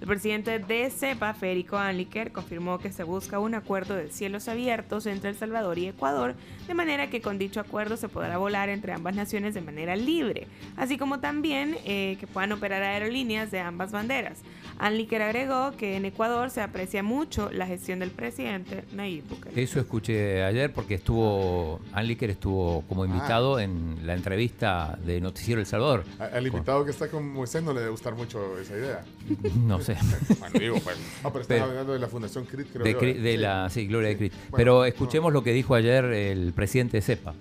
El 0.00 0.06
presidente 0.06 0.58
de 0.58 0.90
CEPA, 0.90 1.32
Federico 1.32 1.78
Anliker, 1.78 2.30
confirmó 2.30 2.78
que 2.78 2.92
se 2.92 3.02
busca 3.02 3.38
un 3.38 3.54
acuerdo 3.54 3.94
de 3.94 4.10
cielos 4.10 4.46
abiertos 4.46 5.06
entre 5.06 5.30
El 5.30 5.36
Salvador 5.36 5.78
y 5.78 5.88
Ecuador, 5.88 6.34
de 6.66 6.74
manera 6.74 7.08
que 7.08 7.22
con 7.22 7.38
dicho 7.38 7.60
acuerdo 7.60 7.96
se 7.96 8.08
podrá 8.08 8.36
volar 8.36 8.68
entre 8.68 8.92
ambas 8.92 9.14
naciones 9.14 9.54
de 9.54 9.62
manera 9.62 9.96
libre, 9.96 10.48
así 10.76 10.98
como 10.98 11.20
también 11.20 11.76
eh, 11.86 12.18
que 12.20 12.26
puedan 12.26 12.52
operar 12.52 12.82
aerolíneas 12.82 13.50
de 13.50 13.60
ambas 13.60 13.90
banderas. 13.90 14.42
Anliker 14.78 15.22
agregó 15.22 15.72
que 15.76 15.96
en 15.96 16.04
Ecuador 16.04 16.50
se 16.50 16.60
aprecia 16.60 17.02
mucho 17.02 17.50
la 17.52 17.66
gestión 17.66 17.98
del 17.98 18.10
presidente 18.10 18.84
Nayib 18.92 19.24
Bukele. 19.28 19.62
Eso 19.62 19.80
escuché 19.80 20.42
ayer 20.44 20.72
porque 20.72 20.94
estuvo, 20.94 21.80
Anliker 21.92 22.30
estuvo 22.30 22.82
como 22.88 23.04
Ah. 23.04 23.06
invitado 23.06 23.58
en 23.58 24.06
la 24.06 24.14
entrevista 24.14 24.98
de 25.04 25.20
Noticiero 25.20 25.60
El 25.60 25.66
Salvador. 25.66 26.04
Al 26.18 26.46
invitado 26.46 26.84
que 26.84 26.90
está 26.90 27.08
con 27.08 27.32
Moisés 27.32 27.62
no 27.62 27.72
le 27.72 27.80
debe 27.80 27.90
gustar 27.92 28.14
mucho 28.14 28.58
esa 28.58 28.74
idea. 28.76 29.04
No 29.66 29.80
sé. 29.80 29.96
Bueno, 30.38 30.58
digo, 30.60 30.76
bueno. 30.84 31.00
Ah, 31.24 31.30
pero 31.32 31.44
Pero- 31.48 31.64
hablando 31.64 31.92
de 31.94 31.98
la 31.98 32.08
Fundación 32.08 32.44
CRIT, 32.44 32.68
creo 32.72 32.84
De, 32.84 32.92
yo, 32.92 33.00
¿eh? 33.00 33.14
de 33.14 33.32
Sí. 33.32 33.36
la, 33.38 33.70
sí, 33.70 33.86
Gloria 33.86 34.08
de. 34.10 34.16
Bueno, 34.16 34.32
Pero 34.56 34.84
escuchemos 34.84 35.32
lo 35.32 35.42
que 35.42 35.52
dijo 35.52 35.74
ayer 35.74 36.04
el 36.04 36.52
presidente 36.52 36.98
de 36.98 37.02
CEPA. 37.02 37.34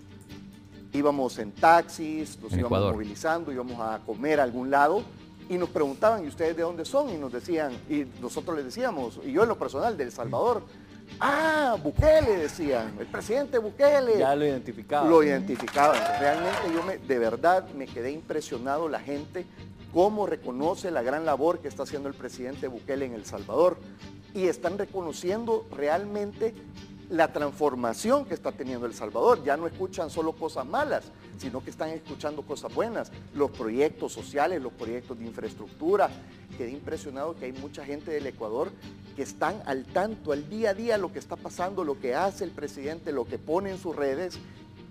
íbamos 0.94 1.38
en 1.39 1.51
taxis, 1.51 2.39
nos 2.42 2.54
En 2.54 2.60
íbamos 2.60 2.77
Ecuador. 2.77 2.94
movilizando, 2.94 3.51
íbamos 3.51 3.77
a 3.82 4.00
comer 4.06 4.39
a 4.39 4.44
algún 4.44 4.72
lado 4.72 5.04
y 5.50 5.58
nos 5.58 5.70
preguntaban, 5.70 6.24
¿y 6.24 6.28
ustedes 6.28 6.56
de 6.56 6.64
dónde 6.64 6.86
son? 6.86 7.10
Y 7.10 7.18
nos 7.18 7.32
decían, 7.32 7.74
y 7.90 8.06
nosotros 8.22 8.56
les 8.56 8.66
decíamos, 8.66 9.20
y 9.24 9.32
yo 9.32 9.44
en 9.44 9.50
lo 9.50 9.58
personal, 9.58 9.96
de 9.98 10.06
El 10.06 10.12
Salvador, 10.12 10.64
ah, 11.20 11.78
Bukele, 11.82 12.38
decían, 12.38 12.96
el 13.00 13.08
presidente 13.08 13.58
Bukele. 13.60 14.18
Ya 14.18 14.36
lo 14.36 14.46
identificaba. 14.46 15.08
Lo 15.10 15.24
identificaban. 15.24 16.00
Realmente 16.20 16.74
yo 16.74 16.84
me, 16.84 16.98
de 16.98 17.20
verdad 17.20 17.68
me 17.70 17.86
quedé 17.86 18.12
impresionado 18.12 18.90
la 18.90 19.00
gente, 19.00 19.46
cómo 19.94 20.25
reconoce 20.25 20.92
la 20.92 21.04
gran 21.04 21.25
labor 21.25 21.60
que 21.60 21.68
está 21.68 21.84
haciendo 21.84 22.10
el 22.10 22.16
presidente 22.16 22.68
Bukele 22.68 23.06
en 23.06 23.14
El 23.14 23.25
Salvador. 23.25 23.78
Y 24.34 24.48
están 24.48 24.78
reconociendo 24.78 25.66
realmente 25.72 26.54
la 27.10 27.32
transformación 27.32 28.26
que 28.26 28.34
está 28.34 28.52
teniendo 28.52 28.86
El 28.86 28.94
Salvador. 28.94 29.44
Ya 29.44 29.58
no 29.58 29.68
escuchan 29.68 30.10
solo 30.10 30.34
cosas 30.34 30.66
malas, 30.66 31.04
sino 31.38 31.64
que 31.64 31.70
están 31.70 31.90
escuchando 31.90 32.42
cosas 32.42 32.74
buenas. 32.74 33.12
Los 33.34 33.52
proyectos 33.52 34.14
sociales, 34.14 34.62
los 34.62 34.74
proyectos 34.74 35.20
de 35.20 35.26
infraestructura. 35.26 36.10
Quedé 36.58 36.72
impresionado 36.72 37.36
que 37.36 37.46
hay 37.46 37.54
mucha 37.54 37.86
gente 37.86 38.12
del 38.12 38.26
Ecuador 38.28 38.72
que 39.16 39.24
están 39.24 39.62
al 39.66 39.86
tanto, 39.86 40.32
al 40.32 40.50
día 40.50 40.72
a 40.72 40.74
día, 40.74 40.98
lo 40.98 41.12
que 41.12 41.20
está 41.20 41.36
pasando, 41.36 41.84
lo 41.84 42.00
que 42.00 42.16
hace 42.16 42.44
el 42.44 42.52
presidente, 42.52 43.12
lo 43.12 43.26
que 43.26 43.38
pone 43.38 43.72
en 43.72 43.78
sus 43.78 43.96
redes. 43.96 44.38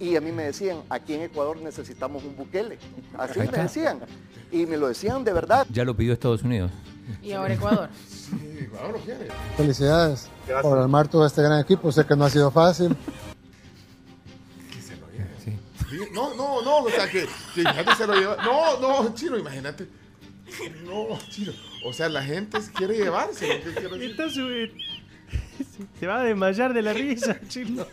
Y 0.00 0.16
a 0.16 0.20
mí 0.20 0.32
me 0.32 0.44
decían, 0.44 0.82
aquí 0.90 1.14
en 1.14 1.22
Ecuador 1.22 1.56
necesitamos 1.60 2.24
un 2.24 2.36
Bukele. 2.36 2.78
Así 3.16 3.38
me 3.38 3.46
decían. 3.46 4.00
Y 4.50 4.66
me 4.66 4.76
lo 4.76 4.88
decían 4.88 5.24
de 5.24 5.32
verdad. 5.32 5.66
Ya 5.70 5.84
lo 5.84 5.96
pidió 5.96 6.12
Estados 6.12 6.42
Unidos. 6.42 6.70
Y 7.22 7.32
ahora 7.32 7.54
Ecuador. 7.54 7.88
Sí, 8.64 8.74
Ecuador 8.74 8.92
lo 8.92 8.98
quiere. 9.00 9.28
Felicidades 9.56 10.28
por 10.62 10.78
armar 10.78 11.08
todo 11.08 11.26
este 11.26 11.42
gran 11.42 11.60
equipo. 11.60 11.90
Sé 11.92 12.04
que 12.06 12.16
no 12.16 12.24
ha 12.24 12.30
sido 12.30 12.50
fácil. 12.50 12.96
Que 14.72 14.80
se 14.80 14.96
lo 14.96 15.06
lleve. 15.10 15.28
Sí, 15.90 16.08
No, 16.12 16.34
no, 16.34 16.62
no, 16.62 16.78
o 16.78 16.90
sea, 16.90 17.08
que, 17.10 17.26
que 17.54 17.60
imagínate 17.62 17.94
se 17.96 18.06
lo 18.06 18.14
lleva. 18.14 18.36
No, 18.44 18.80
no, 18.80 19.14
chino, 19.14 19.38
imagínate. 19.38 19.86
No, 20.84 21.18
chino. 21.30 21.52
O 21.84 21.92
sea, 21.92 22.08
la 22.08 22.22
gente 22.22 22.58
quiere 22.74 22.94
llevarse. 22.96 23.62
Está 24.00 24.28
su- 24.30 24.48
Se 25.98 26.06
va 26.06 26.20
a 26.20 26.24
desmayar 26.24 26.72
de 26.72 26.82
la 26.82 26.92
risa, 26.92 27.36
chino. 27.48 27.86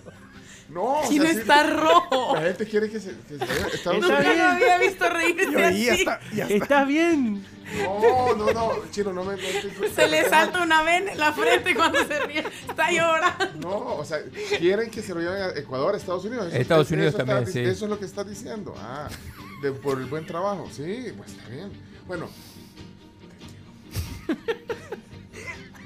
No, 0.69 0.99
o 1.01 1.09
Chino 1.09 1.23
sea, 1.25 1.33
sí, 1.33 1.39
está 1.41 1.63
rojo. 1.63 2.33
La 2.35 2.41
gente 2.43 2.65
quiere 2.65 2.89
que 2.89 2.99
se, 3.01 3.09
que 3.27 3.37
se 3.37 3.45
vaya. 3.45 3.67
Está 3.73 3.91
Nunca 3.91 4.07
lo 4.07 4.15
había 4.15 4.77
visto 4.77 5.09
reírse 5.09 5.65
así. 5.65 6.05
¿Estás 6.53 6.87
bien? 6.87 7.45
No, 7.77 8.35
no, 8.35 8.51
no, 8.51 8.71
chino, 8.91 9.13
no 9.13 9.23
me. 9.23 9.37
Se 9.95 10.07
le 10.07 10.27
salta 10.29 10.61
una 10.63 10.83
vena 10.83 11.11
en 11.13 11.17
la 11.19 11.31
frente 11.33 11.73
cuando 11.75 11.99
se 12.05 12.19
ríe. 12.25 12.43
Está 12.67 12.91
llorando. 12.91 13.45
No, 13.69 13.95
o 13.95 14.03
sea, 14.05 14.19
quieren 14.59 14.89
que 14.91 15.01
se 15.01 15.13
lo 15.13 15.21
lleven 15.21 15.41
a 15.41 15.49
Ecuador, 15.59 15.93
a 15.95 15.97
Estados 15.97 16.25
Unidos. 16.25 16.47
Eso- 16.47 16.57
Estados 16.57 16.87
eso 16.87 16.95
Unidos 16.95 17.13
está- 17.13 17.25
también, 17.25 17.51
sí. 17.51 17.59
Eso 17.59 17.85
es 17.85 17.89
lo 17.91 17.97
que 17.99 18.05
está 18.05 18.23
diciendo. 18.23 18.73
Ah, 18.77 19.07
de- 19.61 19.71
por 19.71 19.99
el 19.99 20.05
buen 20.07 20.25
trabajo. 20.25 20.67
Sí, 20.71 21.13
pues 21.17 21.31
está 21.31 21.47
bien. 21.49 21.71
Bueno. 22.07 22.29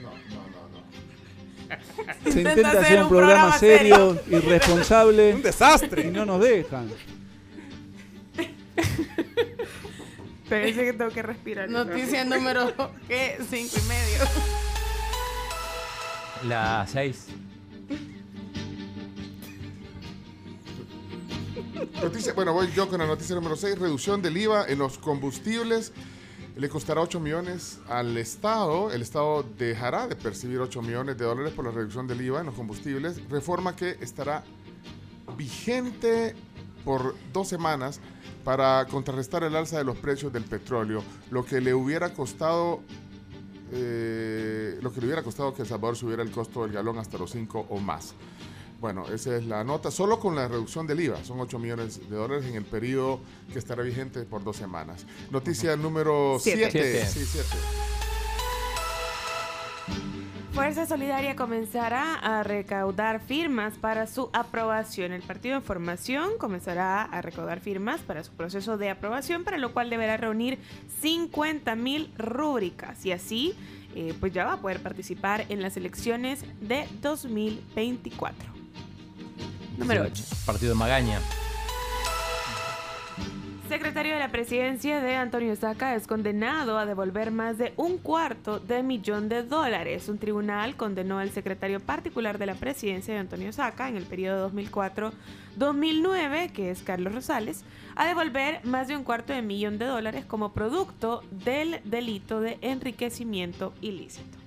No, 0.02 0.10
no, 0.10 0.48
no, 0.50 0.70
no. 2.26 2.32
Se 2.32 2.40
Intenta 2.42 2.70
hacer 2.70 2.82
hacer 2.84 2.98
un 2.98 3.04
un 3.04 3.10
programa 3.10 3.42
programa 3.42 3.58
serio. 3.60 4.16
serio, 4.24 4.38
irresponsable. 4.40 5.34
Un 5.36 5.42
desastre. 5.44 6.02
Y 6.08 6.12
no 6.12 6.26
nos 6.26 6.42
dejan. 6.42 6.90
Pero 10.50 10.66
dice 10.66 10.84
que 10.84 10.94
tengo 10.94 11.12
que 11.12 11.22
respirar. 11.22 11.70
Noticia 11.70 12.24
número, 12.24 12.74
¿qué? 13.08 13.38
Cinco 13.50 13.76
y 13.84 13.88
medio. 13.88 14.20
La 16.44 16.86
6. 16.88 17.28
Noticia, 22.02 22.34
bueno, 22.34 22.54
voy 22.54 22.72
yo 22.76 22.88
con 22.88 23.00
la 23.00 23.08
noticia 23.08 23.36
número 23.36 23.56
6. 23.56 23.80
Reducción 23.80 24.22
del 24.22 24.38
IVA 24.38 24.66
en 24.68 24.78
los 24.78 24.98
combustibles. 24.98 25.94
Le 26.56 26.70
costará 26.70 27.02
8 27.02 27.20
millones 27.20 27.80
al 27.90 28.16
Estado. 28.18 28.92
El 28.92 29.02
Estado 29.02 29.44
dejará 29.58 30.08
de 30.08 30.16
percibir 30.16 30.60
8 30.60 30.82
millones 30.82 31.18
de 31.18 31.26
dólares 31.26 31.54
por 31.54 31.66
la 31.66 31.72
reducción 31.72 32.06
del 32.06 32.22
IVA 32.22 32.42
en 32.42 32.46
los 32.46 32.56
combustibles. 32.56 33.28
Reforma 33.30 33.76
que 33.76 33.98
estará 34.00 34.44
vigente 35.36 36.36
por 36.86 37.16
dos 37.34 37.50
semanas 37.50 38.00
para 38.44 38.86
contrarrestar 38.86 39.44
el 39.44 39.56
alza 39.56 39.78
de 39.78 39.84
los 39.84 39.98
precios 39.98 40.32
del 40.32 40.44
petróleo. 40.44 41.04
Lo 41.32 41.44
que 41.44 41.60
le 41.60 41.74
hubiera 41.74 42.14
costado 42.14 42.82
eh, 43.72 44.78
lo 44.82 44.94
que 44.94 45.02
le 45.02 45.08
hubiera 45.08 45.24
costado 45.24 45.54
que 45.54 45.64
El 45.64 45.68
Salvador 45.68 45.96
subiera 45.96 46.22
el 46.22 46.32
costo 46.32 46.64
del 46.64 46.72
galón 46.72 47.00
hasta 47.00 47.18
los 47.18 47.32
5 47.32 47.68
o 47.70 47.80
más. 47.80 48.14
Bueno, 48.80 49.06
esa 49.12 49.36
es 49.36 49.46
la 49.46 49.64
nota. 49.64 49.90
Solo 49.90 50.20
con 50.20 50.36
la 50.36 50.48
reducción 50.48 50.86
del 50.86 51.00
IVA 51.00 51.24
son 51.24 51.40
8 51.40 51.58
millones 51.60 52.10
de 52.10 52.16
dólares 52.16 52.46
en 52.46 52.56
el 52.56 52.66
periodo 52.66 53.20
que 53.52 53.60
estará 53.60 53.84
vigente 53.84 54.24
por 54.24 54.44
dos 54.44 54.58
semanas. 54.58 55.06
Noticia 55.32 55.76
número 55.76 56.38
Siete. 56.40 57.06
7. 57.06 57.40
Fuerza 60.56 60.86
Solidaria 60.86 61.36
comenzará 61.36 62.14
a 62.14 62.42
recaudar 62.42 63.20
firmas 63.20 63.74
para 63.74 64.08
su 64.08 64.30
aprobación. 64.32 65.12
El 65.12 65.22
partido 65.22 65.58
en 65.58 65.62
formación 65.62 66.38
comenzará 66.38 67.02
a 67.02 67.22
recaudar 67.22 67.60
firmas 67.60 68.00
para 68.00 68.24
su 68.24 68.32
proceso 68.32 68.78
de 68.78 68.90
aprobación, 68.90 69.44
para 69.44 69.58
lo 69.58 69.74
cual 69.74 69.90
deberá 69.90 70.16
reunir 70.16 70.58
50 71.02 71.76
mil 71.76 72.10
rúbricas 72.18 73.06
y 73.06 73.12
así 73.12 73.54
eh, 73.96 74.14
pues 74.22 74.32
ya 74.32 74.46
va 74.46 74.54
a 74.54 74.62
poder 74.62 74.82
participar 74.82 75.46
en 75.50 75.62
las 75.62 75.76
elecciones 75.76 76.46
de 76.62 76.88
2024. 77.02 78.50
Número 79.78 80.04
8. 80.04 80.24
Partido 80.46 80.74
Magaña. 80.74 81.20
Secretario 83.70 84.14
de 84.14 84.20
la 84.20 84.32
Presidencia 84.32 85.02
de 85.02 85.16
Antonio 85.16 85.56
Saca 85.56 85.96
es 85.96 86.06
condenado 86.06 86.78
a 86.78 86.86
devolver 86.86 87.32
más 87.32 87.58
de 87.58 87.74
un 87.78 87.98
cuarto 87.98 88.60
de 88.60 88.84
millón 88.84 89.28
de 89.28 89.42
dólares. 89.42 90.08
Un 90.08 90.20
tribunal 90.20 90.78
condenó 90.78 91.18
al 91.18 91.32
secretario 91.32 91.80
particular 91.80 92.38
de 92.38 92.46
la 92.46 92.54
Presidencia 92.54 93.16
de 93.16 93.22
Antonio 93.22 93.52
Saca 93.52 93.90
en 93.90 93.98
el 93.98 94.04
periodo 94.04 94.52
2004-2009, 94.52 96.52
que 96.52 96.70
es 96.70 96.84
Carlos 96.84 97.16
Rosales, 97.16 97.64
a 97.96 98.06
devolver 98.06 98.64
más 98.66 98.88
de 98.88 98.96
un 98.96 99.04
cuarto 99.04 99.34
de 99.34 99.42
millón 99.42 99.80
de 99.80 99.86
dólares 99.86 100.26
como 100.26 100.54
producto 100.54 101.24
del 101.32 101.82
delito 101.86 102.42
de 102.42 102.60
enriquecimiento 102.62 103.74
ilícito. 103.82 104.38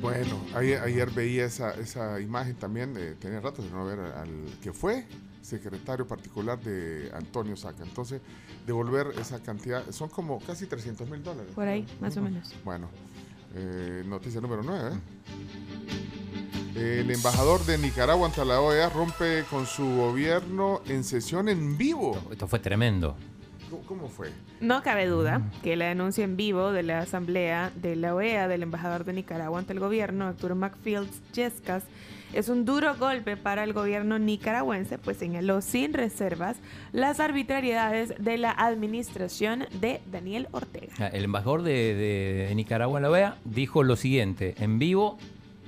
Bueno, 0.00 0.40
ayer, 0.54 1.10
veía 1.10 1.46
esa, 1.46 1.72
esa 1.72 2.20
imagen 2.20 2.54
también, 2.54 2.94
eh, 2.96 3.16
tenía 3.18 3.40
rato 3.40 3.60
de 3.60 3.70
no 3.70 3.84
ver 3.84 3.98
al 3.98 4.30
que 4.62 4.72
fue 4.72 5.04
secretario 5.42 6.06
particular 6.06 6.58
de 6.60 7.10
Antonio 7.14 7.56
Saca. 7.56 7.82
Entonces, 7.82 8.20
devolver 8.66 9.08
esa 9.18 9.42
cantidad, 9.42 9.90
son 9.90 10.08
como 10.08 10.40
casi 10.40 10.66
300 10.66 11.08
mil 11.10 11.22
dólares. 11.22 11.52
Por 11.54 11.68
ahí, 11.68 11.86
más 12.00 12.16
o 12.16 12.22
menos. 12.22 12.54
Bueno, 12.64 12.88
eh, 13.54 14.02
noticia 14.06 14.40
número 14.40 14.62
9. 14.62 14.96
El 16.74 17.10
embajador 17.10 17.64
de 17.66 17.76
Nicaragua 17.76 18.26
ante 18.26 18.44
la 18.44 18.60
OEA 18.60 18.88
rompe 18.88 19.44
con 19.50 19.66
su 19.66 19.84
gobierno 19.84 20.80
en 20.86 21.04
sesión 21.04 21.48
en 21.48 21.76
vivo. 21.76 22.18
Esto 22.30 22.48
fue 22.48 22.60
tremendo. 22.60 23.16
¿Cómo, 23.68 23.82
cómo 23.82 24.08
fue? 24.08 24.30
No 24.60 24.82
cabe 24.82 25.06
duda 25.06 25.42
que 25.62 25.76
la 25.76 25.86
denuncia 25.86 26.24
en 26.24 26.36
vivo 26.36 26.72
de 26.72 26.82
la 26.82 27.00
Asamblea 27.00 27.72
de 27.74 27.96
la 27.96 28.14
OEA 28.14 28.48
del 28.48 28.62
embajador 28.62 29.04
de 29.04 29.12
Nicaragua 29.12 29.58
ante 29.58 29.72
el 29.72 29.80
gobierno, 29.80 30.26
Arturo 30.26 30.54
McFields 30.56 31.20
Yescas, 31.32 31.84
es 32.32 32.48
un 32.48 32.64
duro 32.64 32.96
golpe 32.96 33.36
para 33.36 33.64
el 33.64 33.72
gobierno 33.72 34.18
nicaragüense, 34.18 34.98
pues 34.98 35.16
señaló 35.18 35.60
sin 35.60 35.92
reservas 35.92 36.56
las 36.92 37.20
arbitrariedades 37.20 38.14
de 38.18 38.38
la 38.38 38.50
administración 38.52 39.66
de 39.80 40.00
Daniel 40.10 40.48
Ortega. 40.52 40.92
Ah, 40.98 41.06
El 41.08 41.24
embajador 41.24 41.62
de, 41.62 41.72
de- 41.94 42.46
de 42.48 42.54
Nicaragua 42.54 42.98
en 42.98 43.02
la 43.02 43.10
OEA 43.10 43.36
dijo 43.44 43.82
lo 43.82 43.96
siguiente, 43.96 44.54
en 44.58 44.78
vivo, 44.78 45.18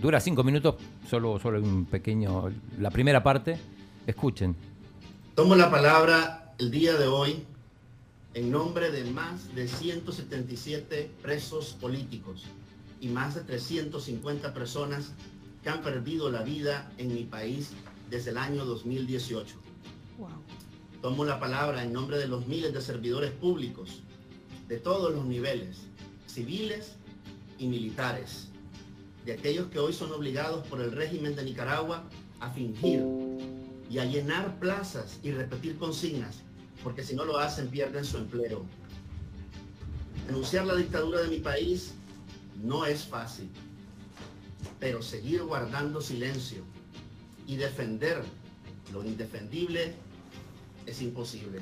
dura 0.01 0.21
cinco 0.21 0.43
minutos, 0.45 0.77
solo, 1.09 1.39
solo 1.39 1.61
un 1.61 1.85
pequeño, 1.87 2.51
la 2.79 2.91
primera 2.91 3.23
parte, 3.23 3.59
escuchen. 4.07 4.55
Tomo 5.35 5.57
la 5.57 5.71
palabra 5.71 6.55
el 6.59 6.71
día 6.71 6.95
de 6.95 7.07
hoy 7.09 7.45
en 8.35 8.51
nombre 8.51 8.91
de 8.91 9.05
más 9.11 9.55
de 9.55 9.69
177 9.69 11.11
presos 11.23 11.77
políticos 11.81 12.45
y 13.01 13.09
más 13.09 13.35
de 13.35 13.43
350 13.43 14.55
personas 14.55 15.13
que 15.65 15.71
han 15.71 15.83
perdido 15.83 16.31
la 16.31 16.43
vida 16.43 16.93
en 16.99 17.15
mi 17.15 17.25
país 17.25 17.71
desde 18.11 18.31
el 18.31 18.37
año 18.37 18.67
2018. 18.67 19.57
Tomo 21.01 21.25
la 21.25 21.41
palabra 21.41 21.83
en 21.83 21.93
nombre 21.93 22.19
de 22.19 22.29
los 22.29 22.47
miles 22.47 22.75
de 22.75 22.83
servidores 22.83 23.33
públicos 23.33 24.03
de 24.69 24.79
todos 24.79 25.13
los 25.15 25.25
niveles, 25.25 25.79
civiles 26.27 26.93
y 27.59 27.67
militares, 27.67 28.49
de 29.25 29.33
aquellos 29.33 29.69
que 29.69 29.79
hoy 29.79 29.95
son 29.95 30.13
obligados 30.13 30.67
por 30.67 30.83
el 30.83 30.93
régimen 30.93 31.35
de 31.35 31.45
Nicaragua 31.45 32.05
a 32.41 32.51
fingir 32.51 33.03
y 33.91 33.99
a 33.99 34.05
llenar 34.05 34.59
plazas 34.59 35.19
y 35.23 35.31
repetir 35.31 35.79
consignas, 35.79 36.41
porque 36.83 37.03
si 37.03 37.15
no 37.17 37.25
lo 37.25 37.39
hacen 37.39 37.69
pierden 37.69 38.05
su 38.05 38.19
empleo. 38.19 38.67
Denunciar 40.27 40.67
la 40.67 40.75
dictadura 40.75 41.23
de 41.23 41.29
mi 41.29 41.39
país 41.39 41.95
No 42.63 42.87
es 42.87 43.05
fácil, 43.05 43.51
pero 44.81 45.03
seguir 45.03 45.43
guardando 45.43 46.01
silencio 46.01 46.63
y 47.47 47.57
defender 47.57 48.23
lo 48.93 49.05
indefendible 49.05 49.95
es 50.87 51.01
imposible. 51.03 51.61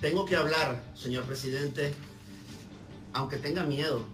Tengo 0.00 0.24
que 0.24 0.36
hablar, 0.36 0.82
señor 0.94 1.24
presidente, 1.24 1.94
aunque 3.12 3.36
tenga 3.36 3.64
miedo. 3.64 4.04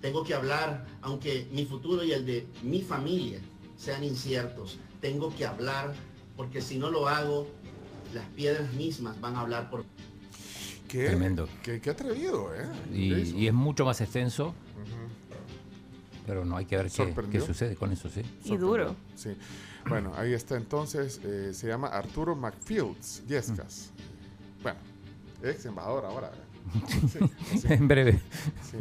Tengo 0.00 0.24
que 0.24 0.34
hablar, 0.34 0.86
aunque 1.02 1.46
mi 1.52 1.64
futuro 1.66 2.02
y 2.04 2.12
el 2.12 2.26
de 2.26 2.46
mi 2.62 2.82
familia 2.82 3.40
sean 3.76 4.02
inciertos. 4.02 4.78
Tengo 5.00 5.34
que 5.34 5.46
hablar, 5.46 5.94
porque 6.36 6.60
si 6.60 6.78
no 6.78 6.90
lo 6.90 7.08
hago, 7.08 7.48
las 8.14 8.26
piedras 8.30 8.72
mismas 8.74 9.20
van 9.20 9.36
a 9.36 9.40
hablar 9.40 9.70
por 9.70 9.84
Qué, 10.88 11.06
Tremendo. 11.06 11.48
Qué, 11.62 11.80
qué 11.80 11.90
atrevido, 11.90 12.52
¿eh? 12.52 12.66
Y 12.92 13.46
es 13.46 13.54
mucho 13.54 13.84
más 13.84 14.00
extenso, 14.00 14.54
pero 16.30 16.44
no 16.44 16.56
hay 16.56 16.64
que 16.64 16.76
ver 16.76 16.88
qué, 16.88 17.12
qué 17.28 17.40
sucede 17.40 17.74
con 17.74 17.90
eso, 17.90 18.08
sí. 18.08 18.22
Y 18.44 18.56
duro. 18.56 18.94
Sí. 19.16 19.30
Bueno, 19.88 20.12
ahí 20.16 20.32
está 20.32 20.56
entonces. 20.56 21.20
eh, 21.24 21.50
se 21.52 21.66
llama 21.66 21.88
Arturo 21.88 22.36
McFields 22.36 23.26
Yescas. 23.26 23.90
Bueno, 24.62 24.78
ex 25.42 25.64
embajador 25.66 26.04
ahora. 26.04 26.30
Sí, 27.10 27.18
sí. 27.58 27.66
En 27.68 27.88
breve. 27.88 28.20
Sí. 28.62 28.76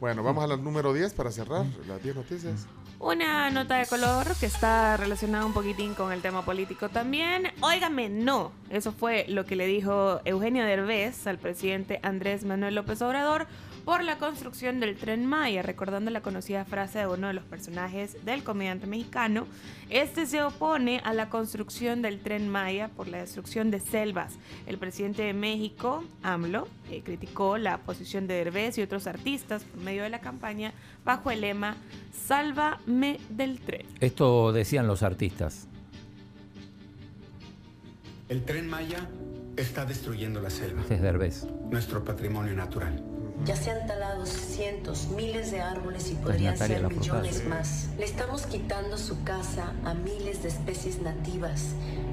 Bueno, 0.00 0.22
vamos 0.22 0.44
a 0.44 0.46
la 0.48 0.58
número 0.58 0.92
10 0.92 1.14
para 1.14 1.30
cerrar 1.30 1.64
las 1.88 2.02
10 2.02 2.16
noticias. 2.16 2.66
Una 2.98 3.48
nota 3.48 3.76
de 3.76 3.86
color 3.86 4.26
que 4.38 4.44
está 4.44 4.98
relacionada 4.98 5.46
un 5.46 5.54
poquitín 5.54 5.94
con 5.94 6.12
el 6.12 6.20
tema 6.20 6.44
político 6.44 6.90
también. 6.90 7.44
Óigame, 7.62 8.10
no. 8.10 8.52
Eso 8.68 8.92
fue 8.92 9.24
lo 9.28 9.46
que 9.46 9.56
le 9.56 9.66
dijo 9.66 10.20
Eugenio 10.26 10.66
Derbez 10.66 11.26
al 11.26 11.38
presidente 11.38 12.00
Andrés 12.02 12.44
Manuel 12.44 12.74
López 12.74 13.00
Obrador 13.00 13.46
por 13.84 14.02
la 14.04 14.18
construcción 14.18 14.80
del 14.80 14.96
tren 14.96 15.26
Maya, 15.26 15.62
recordando 15.62 16.10
la 16.10 16.20
conocida 16.20 16.64
frase 16.64 17.00
de 17.00 17.06
uno 17.06 17.26
de 17.28 17.32
los 17.34 17.44
personajes 17.44 18.24
del 18.24 18.44
comediante 18.44 18.86
mexicano. 18.86 19.46
Este 19.90 20.26
se 20.26 20.42
opone 20.42 21.00
a 21.04 21.12
la 21.14 21.28
construcción 21.28 22.00
del 22.02 22.20
tren 22.20 22.48
Maya 22.48 22.88
por 22.88 23.08
la 23.08 23.18
destrucción 23.18 23.70
de 23.70 23.80
selvas. 23.80 24.34
El 24.66 24.78
presidente 24.78 25.22
de 25.22 25.32
México, 25.34 26.04
AMLO, 26.22 26.68
eh, 26.90 27.02
criticó 27.04 27.58
la 27.58 27.78
posición 27.78 28.26
de 28.26 28.34
Derbez 28.34 28.78
y 28.78 28.82
otros 28.82 29.06
artistas 29.06 29.64
por 29.64 29.82
medio 29.82 30.02
de 30.04 30.10
la 30.10 30.20
campaña 30.20 30.72
bajo 31.04 31.30
el 31.30 31.40
lema 31.40 31.76
Sálvame 32.26 33.18
del 33.30 33.60
tren. 33.60 33.86
Esto 34.00 34.52
decían 34.52 34.86
los 34.86 35.02
artistas. 35.02 35.66
El 38.28 38.44
tren 38.44 38.68
Maya 38.68 39.08
está 39.56 39.84
destruyendo 39.84 40.40
la 40.40 40.48
selva, 40.50 40.80
Este 40.82 40.94
es 40.94 41.02
Derbez. 41.02 41.46
nuestro 41.70 42.02
patrimonio 42.04 42.54
natural. 42.54 43.04
Ya 43.44 43.56
se 43.56 43.72
han 43.72 43.86
talado 43.88 44.24
cientos, 44.24 45.08
miles 45.16 45.50
de 45.50 45.60
árboles 45.60 46.10
y 46.12 46.14
podrían 46.14 46.56
ser 46.56 46.88
millones 46.88 47.44
más. 47.46 47.88
Le 47.98 48.04
estamos 48.04 48.46
quitando 48.46 48.96
su 48.96 49.24
casa 49.24 49.72
a 49.84 49.94
miles 49.94 50.42
de 50.44 50.48
especies 50.48 51.02
nativas. 51.02 51.70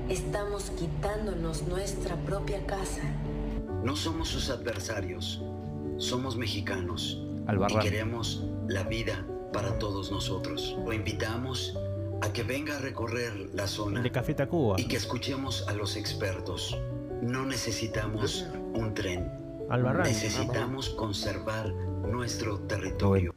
Estamos 0.09 0.71
quitándonos 0.71 1.67
nuestra 1.67 2.15
propia 2.15 2.65
casa. 2.65 3.03
No 3.83 3.95
somos 3.95 4.29
sus 4.29 4.50
adversarios, 4.50 5.41
somos 5.98 6.36
mexicanos 6.36 7.21
Albarrán. 7.45 7.79
y 7.79 7.83
queremos 7.89 8.43
la 8.67 8.81
vida 8.83 9.24
para 9.53 9.77
todos 9.77 10.12
nosotros. 10.12 10.75
Lo 10.83 10.93
invitamos 10.93 11.77
a 12.21 12.33
que 12.33 12.41
venga 12.41 12.77
a 12.77 12.79
recorrer 12.79 13.50
la 13.53 13.67
zona 13.67 14.01
De 14.01 14.12
Café 14.12 14.33
Tacuba. 14.33 14.79
y 14.79 14.88
que 14.88 14.98
escuchemos 14.98 15.67
a 15.67 15.74
los 15.74 15.95
expertos. 15.95 16.75
No 17.21 17.45
necesitamos 17.45 18.48
un 18.74 18.93
tren, 18.95 19.31
Albarrán. 19.69 20.03
necesitamos 20.07 20.89
conservar 20.89 21.69
nuestro 21.73 22.59
territorio. 22.59 23.33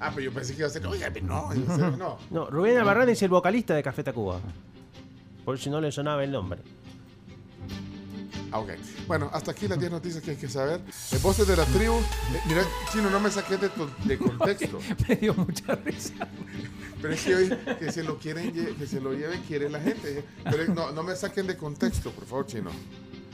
Ah, 0.00 0.10
pero 0.14 0.26
yo 0.26 0.32
pensé 0.32 0.52
que 0.54 0.60
iba 0.60 0.68
a 0.68 0.70
ser. 0.70 0.86
Oiga, 0.86 1.10
no, 1.22 1.52
en 1.52 1.66
no. 1.98 2.18
No, 2.30 2.46
Rubén 2.50 2.78
Albarrán 2.78 3.08
es 3.08 3.20
el 3.22 3.28
vocalista 3.30 3.74
de 3.74 3.82
Café 3.82 4.04
Tacuba. 4.04 4.40
Por 5.44 5.58
si 5.58 5.70
no 5.70 5.80
le 5.80 5.90
sonaba 5.90 6.22
el 6.22 6.30
nombre. 6.30 6.60
Ah, 8.52 8.60
ok. 8.60 8.70
Bueno, 9.06 9.28
hasta 9.32 9.50
aquí 9.50 9.66
las 9.68 9.78
10 9.78 9.90
noticias 9.90 10.22
que 10.22 10.30
hay 10.32 10.36
que 10.36 10.48
saber. 10.48 10.80
Eh, 11.12 11.18
voces 11.22 11.46
de 11.48 11.56
la 11.56 11.64
tribu. 11.64 11.96
Eh, 11.98 12.40
mira, 12.46 12.62
chino, 12.92 13.10
no 13.10 13.20
me 13.20 13.30
saqué 13.30 13.56
de, 13.58 13.68
tu- 13.68 13.88
de 14.04 14.16
contexto. 14.18 14.78
Me 15.08 15.16
dio 15.16 15.34
mucha 15.34 15.74
risa. 15.74 16.14
Pero 17.02 17.12
es 17.14 17.22
que 17.24 17.34
hoy 17.34 17.48
que 17.78 17.92
se 17.92 18.02
lo 18.02 18.18
quieren 18.18 18.52
que 18.52 18.86
se 18.86 19.00
lo 19.00 19.12
lleve 19.12 19.40
quiere 19.46 19.68
la 19.68 19.80
gente. 19.80 20.24
Pero 20.44 20.72
no, 20.72 20.92
no 20.92 21.02
me 21.02 21.14
saquen 21.14 21.46
de 21.46 21.56
contexto, 21.56 22.10
por 22.10 22.24
favor, 22.24 22.46
chino. 22.46 22.70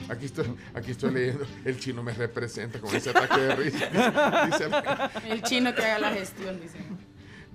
Aquí 0.08 0.26
estoy, 0.26 0.54
aquí 0.74 0.90
estoy 0.90 1.12
leyendo. 1.12 1.46
El 1.64 1.78
chino 1.80 2.02
me 2.02 2.12
representa 2.12 2.78
con 2.80 2.94
ese 2.94 3.10
ataque 3.10 3.40
de 3.40 3.56
risa. 3.56 3.86
Dice, 4.46 4.64
dice- 4.66 5.30
El 5.32 5.42
chino 5.42 5.74
que 5.74 5.82
haga 5.82 5.98
la 5.98 6.10
gestión, 6.12 6.60
dice. 6.60 6.78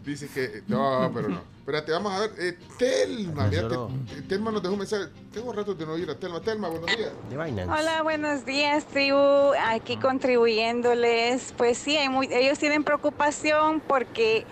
dice 0.04 0.28
que. 0.34 0.64
No, 0.68 1.12
pero 1.14 1.30
no. 1.30 1.42
Espérate, 1.60 1.92
vamos 1.92 2.12
a 2.14 2.22
ver. 2.22 2.32
Eh, 2.40 2.58
Telma, 2.80 3.46
mira, 3.48 3.68
te- 3.68 4.22
Telma 4.24 4.52
nos 4.52 4.64
dejó 4.64 4.74
un 4.74 4.80
mensaje. 4.80 5.06
Tengo 5.32 5.54
rato 5.54 5.76
de 5.76 5.86
no 5.86 5.92
oír 5.94 6.10
a 6.10 6.16
Telma. 6.16 6.42
Telma, 6.42 6.68
buenos 6.70 6.88
días. 6.98 7.12
De 7.30 7.38
Binance. 7.38 7.72
Hola, 7.72 8.02
buenos 8.02 8.44
días, 8.46 8.86
tribu. 8.88 9.52
Aquí 9.68 9.98
contribuyéndoles. 9.98 11.54
Pues 11.58 11.78
sí, 11.78 11.96
hay 11.98 12.10
muy- 12.10 12.28
ellos 12.32 12.58
tienen 12.58 12.84
preocupación 12.84 13.80
porque 13.82 14.46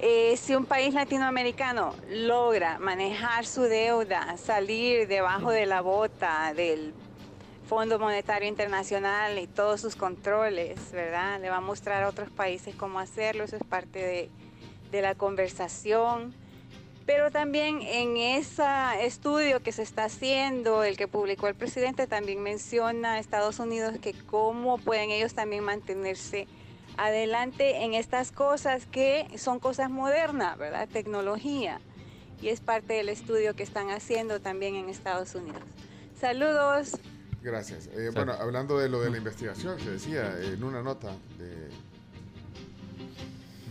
eh, 0.00 0.36
si 0.36 0.54
un 0.54 0.66
país 0.66 0.92
latinoamericano 0.92 1.94
logra 2.10 2.78
manejar 2.78 3.46
su 3.46 3.62
deuda, 3.62 4.36
salir 4.36 5.08
debajo 5.08 5.50
de 5.50 5.64
la 5.66 5.80
bota 5.80 6.52
del 6.54 6.92
Fondo 7.70 8.00
Monetario 8.00 8.48
Internacional 8.48 9.38
y 9.38 9.46
todos 9.46 9.80
sus 9.80 9.94
controles, 9.94 10.90
¿verdad? 10.90 11.40
Le 11.40 11.50
va 11.50 11.58
a 11.58 11.60
mostrar 11.60 12.02
a 12.02 12.08
otros 12.08 12.28
países 12.28 12.74
cómo 12.74 12.98
hacerlo. 12.98 13.44
Eso 13.44 13.54
es 13.54 13.62
parte 13.62 14.00
de, 14.00 14.28
de 14.90 15.02
la 15.02 15.14
conversación. 15.14 16.34
Pero 17.06 17.30
también 17.30 17.80
en 17.82 18.16
ese 18.16 18.64
estudio 19.02 19.62
que 19.62 19.70
se 19.70 19.82
está 19.82 20.06
haciendo, 20.06 20.82
el 20.82 20.96
que 20.96 21.06
publicó 21.06 21.46
el 21.46 21.54
presidente, 21.54 22.08
también 22.08 22.42
menciona 22.42 23.12
a 23.12 23.18
Estados 23.20 23.60
Unidos 23.60 23.94
que 24.02 24.14
cómo 24.14 24.78
pueden 24.78 25.12
ellos 25.12 25.34
también 25.34 25.62
mantenerse 25.62 26.48
adelante 26.96 27.84
en 27.84 27.94
estas 27.94 28.32
cosas 28.32 28.84
que 28.86 29.28
son 29.38 29.60
cosas 29.60 29.90
modernas, 29.90 30.58
¿verdad? 30.58 30.88
Tecnología. 30.88 31.80
Y 32.42 32.48
es 32.48 32.60
parte 32.60 32.94
del 32.94 33.10
estudio 33.10 33.54
que 33.54 33.62
están 33.62 33.90
haciendo 33.90 34.40
también 34.40 34.74
en 34.74 34.88
Estados 34.88 35.36
Unidos. 35.36 35.62
Saludos. 36.20 36.98
Gracias. 37.42 37.88
Eh, 37.94 38.10
bueno, 38.14 38.32
hablando 38.32 38.78
de 38.78 38.88
lo 38.88 39.00
de 39.00 39.10
la 39.10 39.16
investigación, 39.18 39.76
que 39.78 39.90
decía 39.90 40.34
en 40.42 40.62
una 40.62 40.82
nota 40.82 41.08
de, 41.38 41.68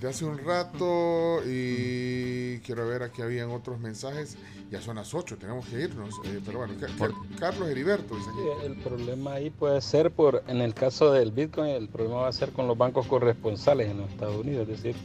de 0.01 0.07
hace 0.09 0.25
un 0.25 0.37
rato 0.39 1.41
y 1.45 2.59
quiero 2.59 2.87
ver 2.87 3.03
aquí 3.03 3.21
habían 3.21 3.51
otros 3.51 3.79
mensajes. 3.79 4.37
Ya 4.71 4.81
son 4.81 4.97
las 4.97 5.13
8, 5.15 5.37
tenemos 5.39 5.65
que 5.67 5.81
irnos. 5.81 6.13
eh, 6.25 6.39
pero 6.45 6.59
bueno, 6.59 6.75
Ca- 6.79 6.87
Ca- 7.07 7.13
Carlos 7.39 7.69
Heriberto 7.69 8.15
dice 8.15 8.29
aquí. 8.29 8.39
Sí, 8.39 8.65
el 8.67 8.75
problema 8.77 9.33
ahí 9.33 9.49
puede 9.49 9.81
ser 9.81 10.11
por, 10.11 10.43
en 10.47 10.57
el 10.61 10.73
caso 10.75 11.11
del 11.11 11.31
Bitcoin, 11.31 11.69
el 11.71 11.89
problema 11.89 12.17
va 12.21 12.27
a 12.27 12.31
ser 12.33 12.51
con 12.51 12.67
los 12.67 12.77
bancos 12.77 13.07
corresponsales 13.07 13.89
en 13.89 13.97
los 13.99 14.09
Estados 14.11 14.35
Unidos, 14.35 14.69
es 14.69 14.81
decir, 14.83 14.95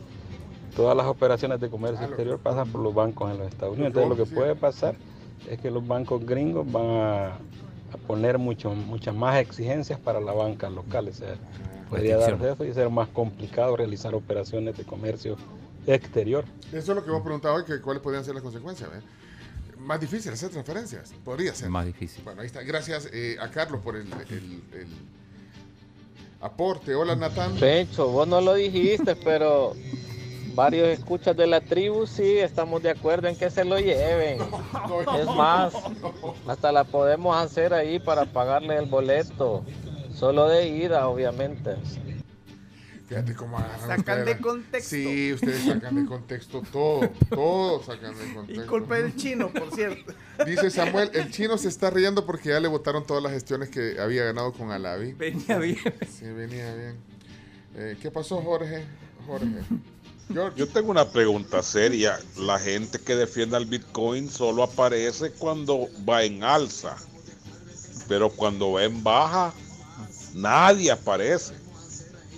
todas 0.76 0.94
las 0.96 1.06
operaciones 1.06 1.60
de 1.60 1.70
comercio 1.70 2.04
exterior 2.06 2.38
pasan 2.40 2.70
por 2.70 2.82
los 2.82 2.94
bancos 2.94 3.30
en 3.30 3.38
los 3.38 3.48
Estados 3.48 3.72
Unidos. 3.74 3.88
Entonces 3.96 4.18
lo 4.18 4.24
que 4.24 4.30
puede 4.34 4.54
pasar 4.54 4.96
es 5.48 5.58
que 5.60 5.70
los 5.70 5.86
bancos 5.86 6.24
gringos 6.26 6.70
van 6.70 6.84
a, 6.86 7.38
a 7.94 7.96
poner 7.96 8.38
mucho, 8.38 8.70
muchas 8.74 9.14
más 9.14 9.36
exigencias 9.40 9.98
para 9.98 10.20
la 10.20 10.32
banca 10.32 10.68
local. 10.70 11.08
O 11.08 11.12
sea, 11.12 11.34
podría 11.88 12.16
darse 12.18 12.50
eso 12.52 12.64
y 12.64 12.72
ser 12.74 12.90
más 12.90 13.08
complicado 13.08 13.76
realizar 13.76 14.14
operaciones 14.14 14.76
de 14.76 14.84
comercio 14.84 15.36
exterior. 15.86 16.44
Eso 16.72 16.92
es 16.92 16.96
lo 16.96 17.04
que 17.04 17.10
vos 17.10 17.22
preguntabas 17.22 17.58
hoy, 17.60 17.64
que 17.66 17.80
cuáles 17.80 18.02
podrían 18.02 18.24
ser 18.24 18.34
las 18.34 18.42
consecuencias. 18.42 18.90
¿eh? 18.90 19.00
Más 19.78 20.00
difícil 20.00 20.32
hacer 20.32 20.50
transferencias. 20.50 21.12
Podría 21.24 21.54
ser. 21.54 21.68
Más 21.68 21.84
difícil. 21.86 22.22
Bueno, 22.24 22.40
ahí 22.40 22.46
está. 22.46 22.62
Gracias 22.62 23.08
eh, 23.12 23.36
a 23.40 23.50
Carlos 23.50 23.80
por 23.82 23.96
el, 23.96 24.06
el- 24.30 24.62
el 24.72 24.86
aporte. 26.40 26.94
Hola, 26.94 27.16
Natán. 27.16 27.54
Pencho, 27.56 28.08
vos 28.08 28.26
no 28.28 28.40
lo 28.40 28.54
dijiste, 28.54 29.16
pero 29.16 29.74
varios 30.54 30.88
escuchas 30.88 31.36
de 31.36 31.46
la 31.46 31.60
tribu 31.60 32.06
sí 32.06 32.38
estamos 32.38 32.82
de 32.82 32.90
acuerdo 32.90 33.28
en 33.28 33.36
que 33.36 33.50
se 33.50 33.64
lo 33.64 33.78
lleven. 33.78 34.38
Es 35.18 35.26
más, 35.26 35.74
hasta 36.46 36.72
la 36.72 36.84
podemos 36.84 37.36
hacer 37.36 37.74
ahí 37.74 37.98
para 37.98 38.24
pagarle 38.26 38.76
el 38.76 38.86
boleto. 38.86 39.64
Solo 40.14 40.48
de 40.48 40.68
ida, 40.68 41.08
obviamente. 41.08 41.76
Fíjate 43.08 43.34
cómo 43.34 43.58
agarran 43.58 43.80
Sacan 43.80 43.98
ustedes 43.98 44.24
de 44.26 44.34
la- 44.34 44.38
contexto. 44.40 44.88
Sí, 44.96 45.32
ustedes 45.34 45.64
sacan 45.64 45.94
de 45.96 46.06
contexto 46.08 46.62
todo. 46.72 47.00
Todo 47.28 47.82
sacan 47.82 48.16
de 48.16 48.30
Y 48.30 48.34
contexto. 48.34 48.66
culpa 48.66 48.94
del 48.96 49.14
chino, 49.16 49.50
por 49.50 49.70
cierto. 49.74 50.14
Dice 50.46 50.70
Samuel, 50.70 51.10
el 51.12 51.30
chino 51.30 51.58
se 51.58 51.68
está 51.68 51.90
riendo 51.90 52.24
porque 52.24 52.48
ya 52.50 52.60
le 52.60 52.68
votaron 52.68 53.04
todas 53.06 53.22
las 53.22 53.32
gestiones 53.32 53.68
que 53.68 54.00
había 54.00 54.24
ganado 54.24 54.52
con 54.52 54.70
Alavi. 54.72 55.12
Venía 55.12 55.58
bien. 55.58 55.78
Sí, 56.08 56.24
venía 56.26 56.74
bien. 56.74 56.96
Eh, 57.76 57.96
¿Qué 58.00 58.10
pasó, 58.10 58.40
Jorge? 58.40 58.84
Jorge. 59.26 59.46
Yo 60.28 60.68
tengo 60.68 60.90
una 60.90 61.08
pregunta 61.08 61.62
seria. 61.62 62.18
La 62.38 62.58
gente 62.58 62.98
que 62.98 63.14
defiende 63.14 63.56
al 63.56 63.66
Bitcoin 63.66 64.30
solo 64.30 64.62
aparece 64.62 65.32
cuando 65.32 65.88
va 66.08 66.24
en 66.24 66.42
alza. 66.42 66.96
Pero 68.08 68.30
cuando 68.30 68.72
va 68.72 68.84
en 68.84 69.02
baja, 69.02 69.52
nadie 70.34 70.90
aparece. 70.90 71.54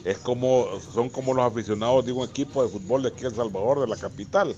Es 0.05 0.18
como, 0.18 0.66
son 0.92 1.09
como 1.09 1.35
los 1.35 1.51
aficionados 1.51 2.07
de 2.07 2.12
un 2.12 2.25
equipo 2.25 2.62
de 2.62 2.68
fútbol 2.68 3.03
de 3.03 3.09
aquí 3.09 3.20
en 3.20 3.27
El 3.27 3.35
Salvador, 3.35 3.81
de 3.81 3.88
la 3.88 3.96
capital. 3.96 4.55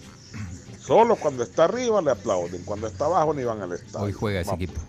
Solo 0.81 1.17
cuando 1.17 1.43
está 1.43 1.64
arriba 1.64 2.01
le 2.03 2.11
aplauden, 2.11 2.62
cuando 2.64 2.87
está 2.87 3.07
abajo 3.07 3.35
ni 3.35 3.45
van 3.45 3.61
al 3.62 3.73
estadio. 3.73 4.07
Hoy 4.07 4.12
juega 4.12 4.41
ese 4.41 4.51
Vamos. 4.51 4.62
equipo. 4.62 4.81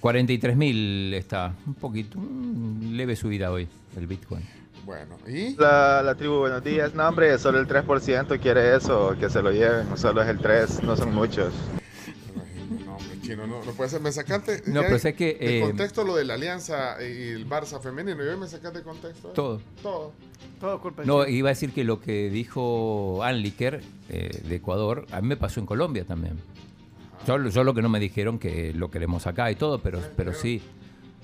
43.000 0.00 1.14
está. 1.14 1.54
Un 1.66 1.74
poquito, 1.74 2.18
un 2.18 2.92
leve 2.96 3.14
subida 3.16 3.50
hoy 3.50 3.68
el 3.96 4.06
Bitcoin. 4.06 4.59
Bueno, 4.84 5.18
¿y? 5.28 5.54
La, 5.56 6.02
la 6.02 6.14
tribu, 6.14 6.38
buenos 6.38 6.64
días. 6.64 6.94
No, 6.94 7.06
hombre, 7.08 7.38
solo 7.38 7.58
el 7.58 7.66
3% 7.68 8.40
quiere 8.40 8.74
eso, 8.76 9.14
que 9.20 9.28
se 9.28 9.42
lo 9.42 9.52
lleven. 9.52 9.96
Solo 9.96 10.22
es 10.22 10.28
el 10.28 10.38
3, 10.38 10.82
no 10.82 10.96
son 10.96 11.14
muchos. 11.14 11.52
No, 12.86 12.96
hombre, 12.96 13.20
chino, 13.20 13.46
no, 13.46 13.62
no 13.64 13.72
puede 13.72 13.90
ser. 13.90 14.00
Me 14.00 14.10
sacaste 14.10 14.62
No, 14.66 14.80
pero 14.80 14.98
sé 14.98 15.14
que, 15.14 15.34
de 15.34 15.58
eh, 15.58 15.60
contexto 15.60 16.02
lo 16.02 16.16
de 16.16 16.24
la 16.24 16.34
alianza 16.34 16.96
y 17.02 17.28
el 17.28 17.48
Barça 17.48 17.80
femenino. 17.80 18.24
¿Y 18.24 18.28
hoy 18.28 18.36
me 18.38 18.48
sacaste 18.48 18.78
de 18.78 18.84
contexto? 18.84 19.28
eh? 19.28 19.32
Todo. 19.34 19.60
Todo. 19.82 20.12
Todo 20.58 20.80
culpa 20.80 21.04
No, 21.04 21.24
Chino. 21.24 21.36
iba 21.36 21.48
a 21.50 21.52
decir 21.52 21.72
que 21.72 21.84
lo 21.84 22.00
que 22.00 22.30
dijo 22.30 23.22
Anliker 23.22 23.82
eh, 24.08 24.30
de 24.44 24.54
Ecuador, 24.56 25.06
a 25.12 25.20
mí 25.20 25.28
me 25.28 25.36
pasó 25.36 25.60
en 25.60 25.66
Colombia 25.66 26.04
también. 26.04 26.38
Solo, 27.26 27.50
solo 27.52 27.74
que 27.74 27.82
no 27.82 27.90
me 27.90 28.00
dijeron 28.00 28.38
que 28.38 28.72
lo 28.72 28.90
queremos 28.90 29.26
acá 29.26 29.50
y 29.50 29.54
todo, 29.56 29.80
pero, 29.80 30.00
pero 30.16 30.32
sí. 30.32 30.62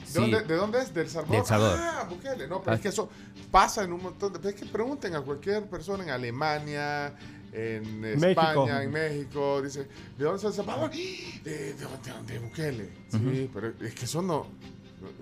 ¿De, 0.06 0.12
sí. 0.12 0.18
dónde, 0.20 0.42
de 0.42 0.54
dónde 0.56 0.78
es? 0.82 0.94
¿Del 0.94 1.08
Salvador? 1.08 1.36
Del 1.36 1.46
Salvador. 1.46 1.78
Ah, 1.80 2.06
Bukele. 2.08 2.48
No, 2.48 2.60
pero 2.60 2.72
Ah. 2.72 2.74
es 2.76 2.80
que 2.80 2.88
eso 2.88 3.08
pasa 3.50 3.84
en 3.84 3.92
un 3.92 4.02
montón 4.02 4.32
de... 4.32 4.48
Es 4.48 4.54
que 4.54 4.66
pregunten 4.66 5.14
a 5.14 5.20
cualquier 5.20 5.66
persona 5.68 6.04
en 6.04 6.10
Alemania, 6.10 7.14
en 7.52 8.00
México. 8.00 8.26
España, 8.26 8.82
en 8.82 8.90
México. 8.92 9.62
Dice, 9.62 9.88
¿de 10.18 10.24
dónde 10.24 10.38
es 10.38 10.44
El 10.44 10.52
Salvador? 10.52 10.90
¡Ah! 10.92 10.96
De, 11.44 11.50
de, 11.50 11.74
de- 11.74 12.32
de 12.32 12.38
Bukele. 12.38 12.90
Sí, 13.08 13.16
Ujú. 13.16 13.50
pero 13.54 13.72
es 13.86 13.94
que 13.94 14.04
eso 14.04 14.22
no... 14.22 14.46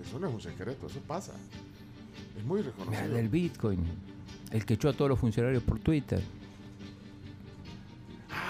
Eso 0.05 0.19
no 0.19 0.27
es 0.29 0.33
un 0.33 0.41
secreto, 0.41 0.87
eso 0.87 0.99
pasa. 1.07 1.33
Es 2.37 2.43
muy 2.43 2.61
Mira, 2.61 2.71
reconocido. 2.71 3.05
el 3.05 3.13
del 3.13 3.29
Bitcoin. 3.29 3.79
El 4.51 4.65
que 4.65 4.75
echó 4.75 4.89
a 4.89 4.93
todos 4.93 5.09
los 5.09 5.19
funcionarios 5.19 5.61
por 5.63 5.79
Twitter. 5.79 6.21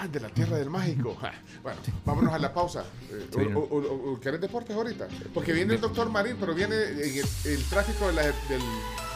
Ah, 0.06 0.12
de 0.12 0.20
la 0.20 0.28
tierra 0.28 0.56
del 0.56 0.70
mágico. 0.70 1.16
Bueno, 1.62 1.80
vámonos 2.04 2.32
a 2.32 2.38
la 2.38 2.54
pausa. 2.54 2.84
Eh, 3.10 3.26
Sí. 3.34 3.40
o- 3.54 3.58
o- 3.58 3.78
o- 3.78 4.12
o- 4.12 4.20
¿Querés 4.20 4.40
deportes 4.40 4.76
ahorita? 4.76 5.08
Porque 5.34 5.52
viene 5.52 5.74
el 5.74 5.80
doctor 5.80 6.08
Marín, 6.10 6.36
pero 6.38 6.54
viene 6.54 6.76
en 6.76 6.98
el, 7.00 7.24
el 7.44 7.64
tráfico 7.68 8.06
de 8.06 8.12
la- 8.12 8.22
del 8.22 8.62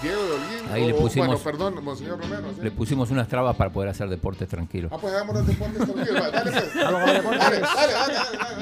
Diego 0.03 0.21
de 0.25 0.33
Olguín. 0.33 0.73
Ahí 0.73 0.87
le 0.89 0.95
pusimos- 0.95 1.29
Bueno, 1.29 1.43
perdón, 1.45 1.85
Monseñor 1.85 2.19
Romero. 2.21 2.51
¿sí? 2.57 2.63
Le 2.63 2.71
pusimos 2.73 3.11
unas 3.13 3.29
trabas 3.29 3.55
para 3.57 3.71
poder 3.73 3.91
hacer 3.91 4.09
deportes 4.09 4.49
tranquilos. 4.49 4.91
Ah, 4.93 4.99
pues 5.01 5.15
hagamos 5.15 5.37
los 5.37 5.47
deportes 5.47 5.79
tranquilos. 5.79 6.33
Dale, 6.33 6.51
pues. 6.51 6.75
Deportes. 6.75 7.39
Dale, 7.41 7.61
dale, 7.61 7.93
dale, 7.93 8.15
dale, 8.15 8.39
dale. 8.39 8.57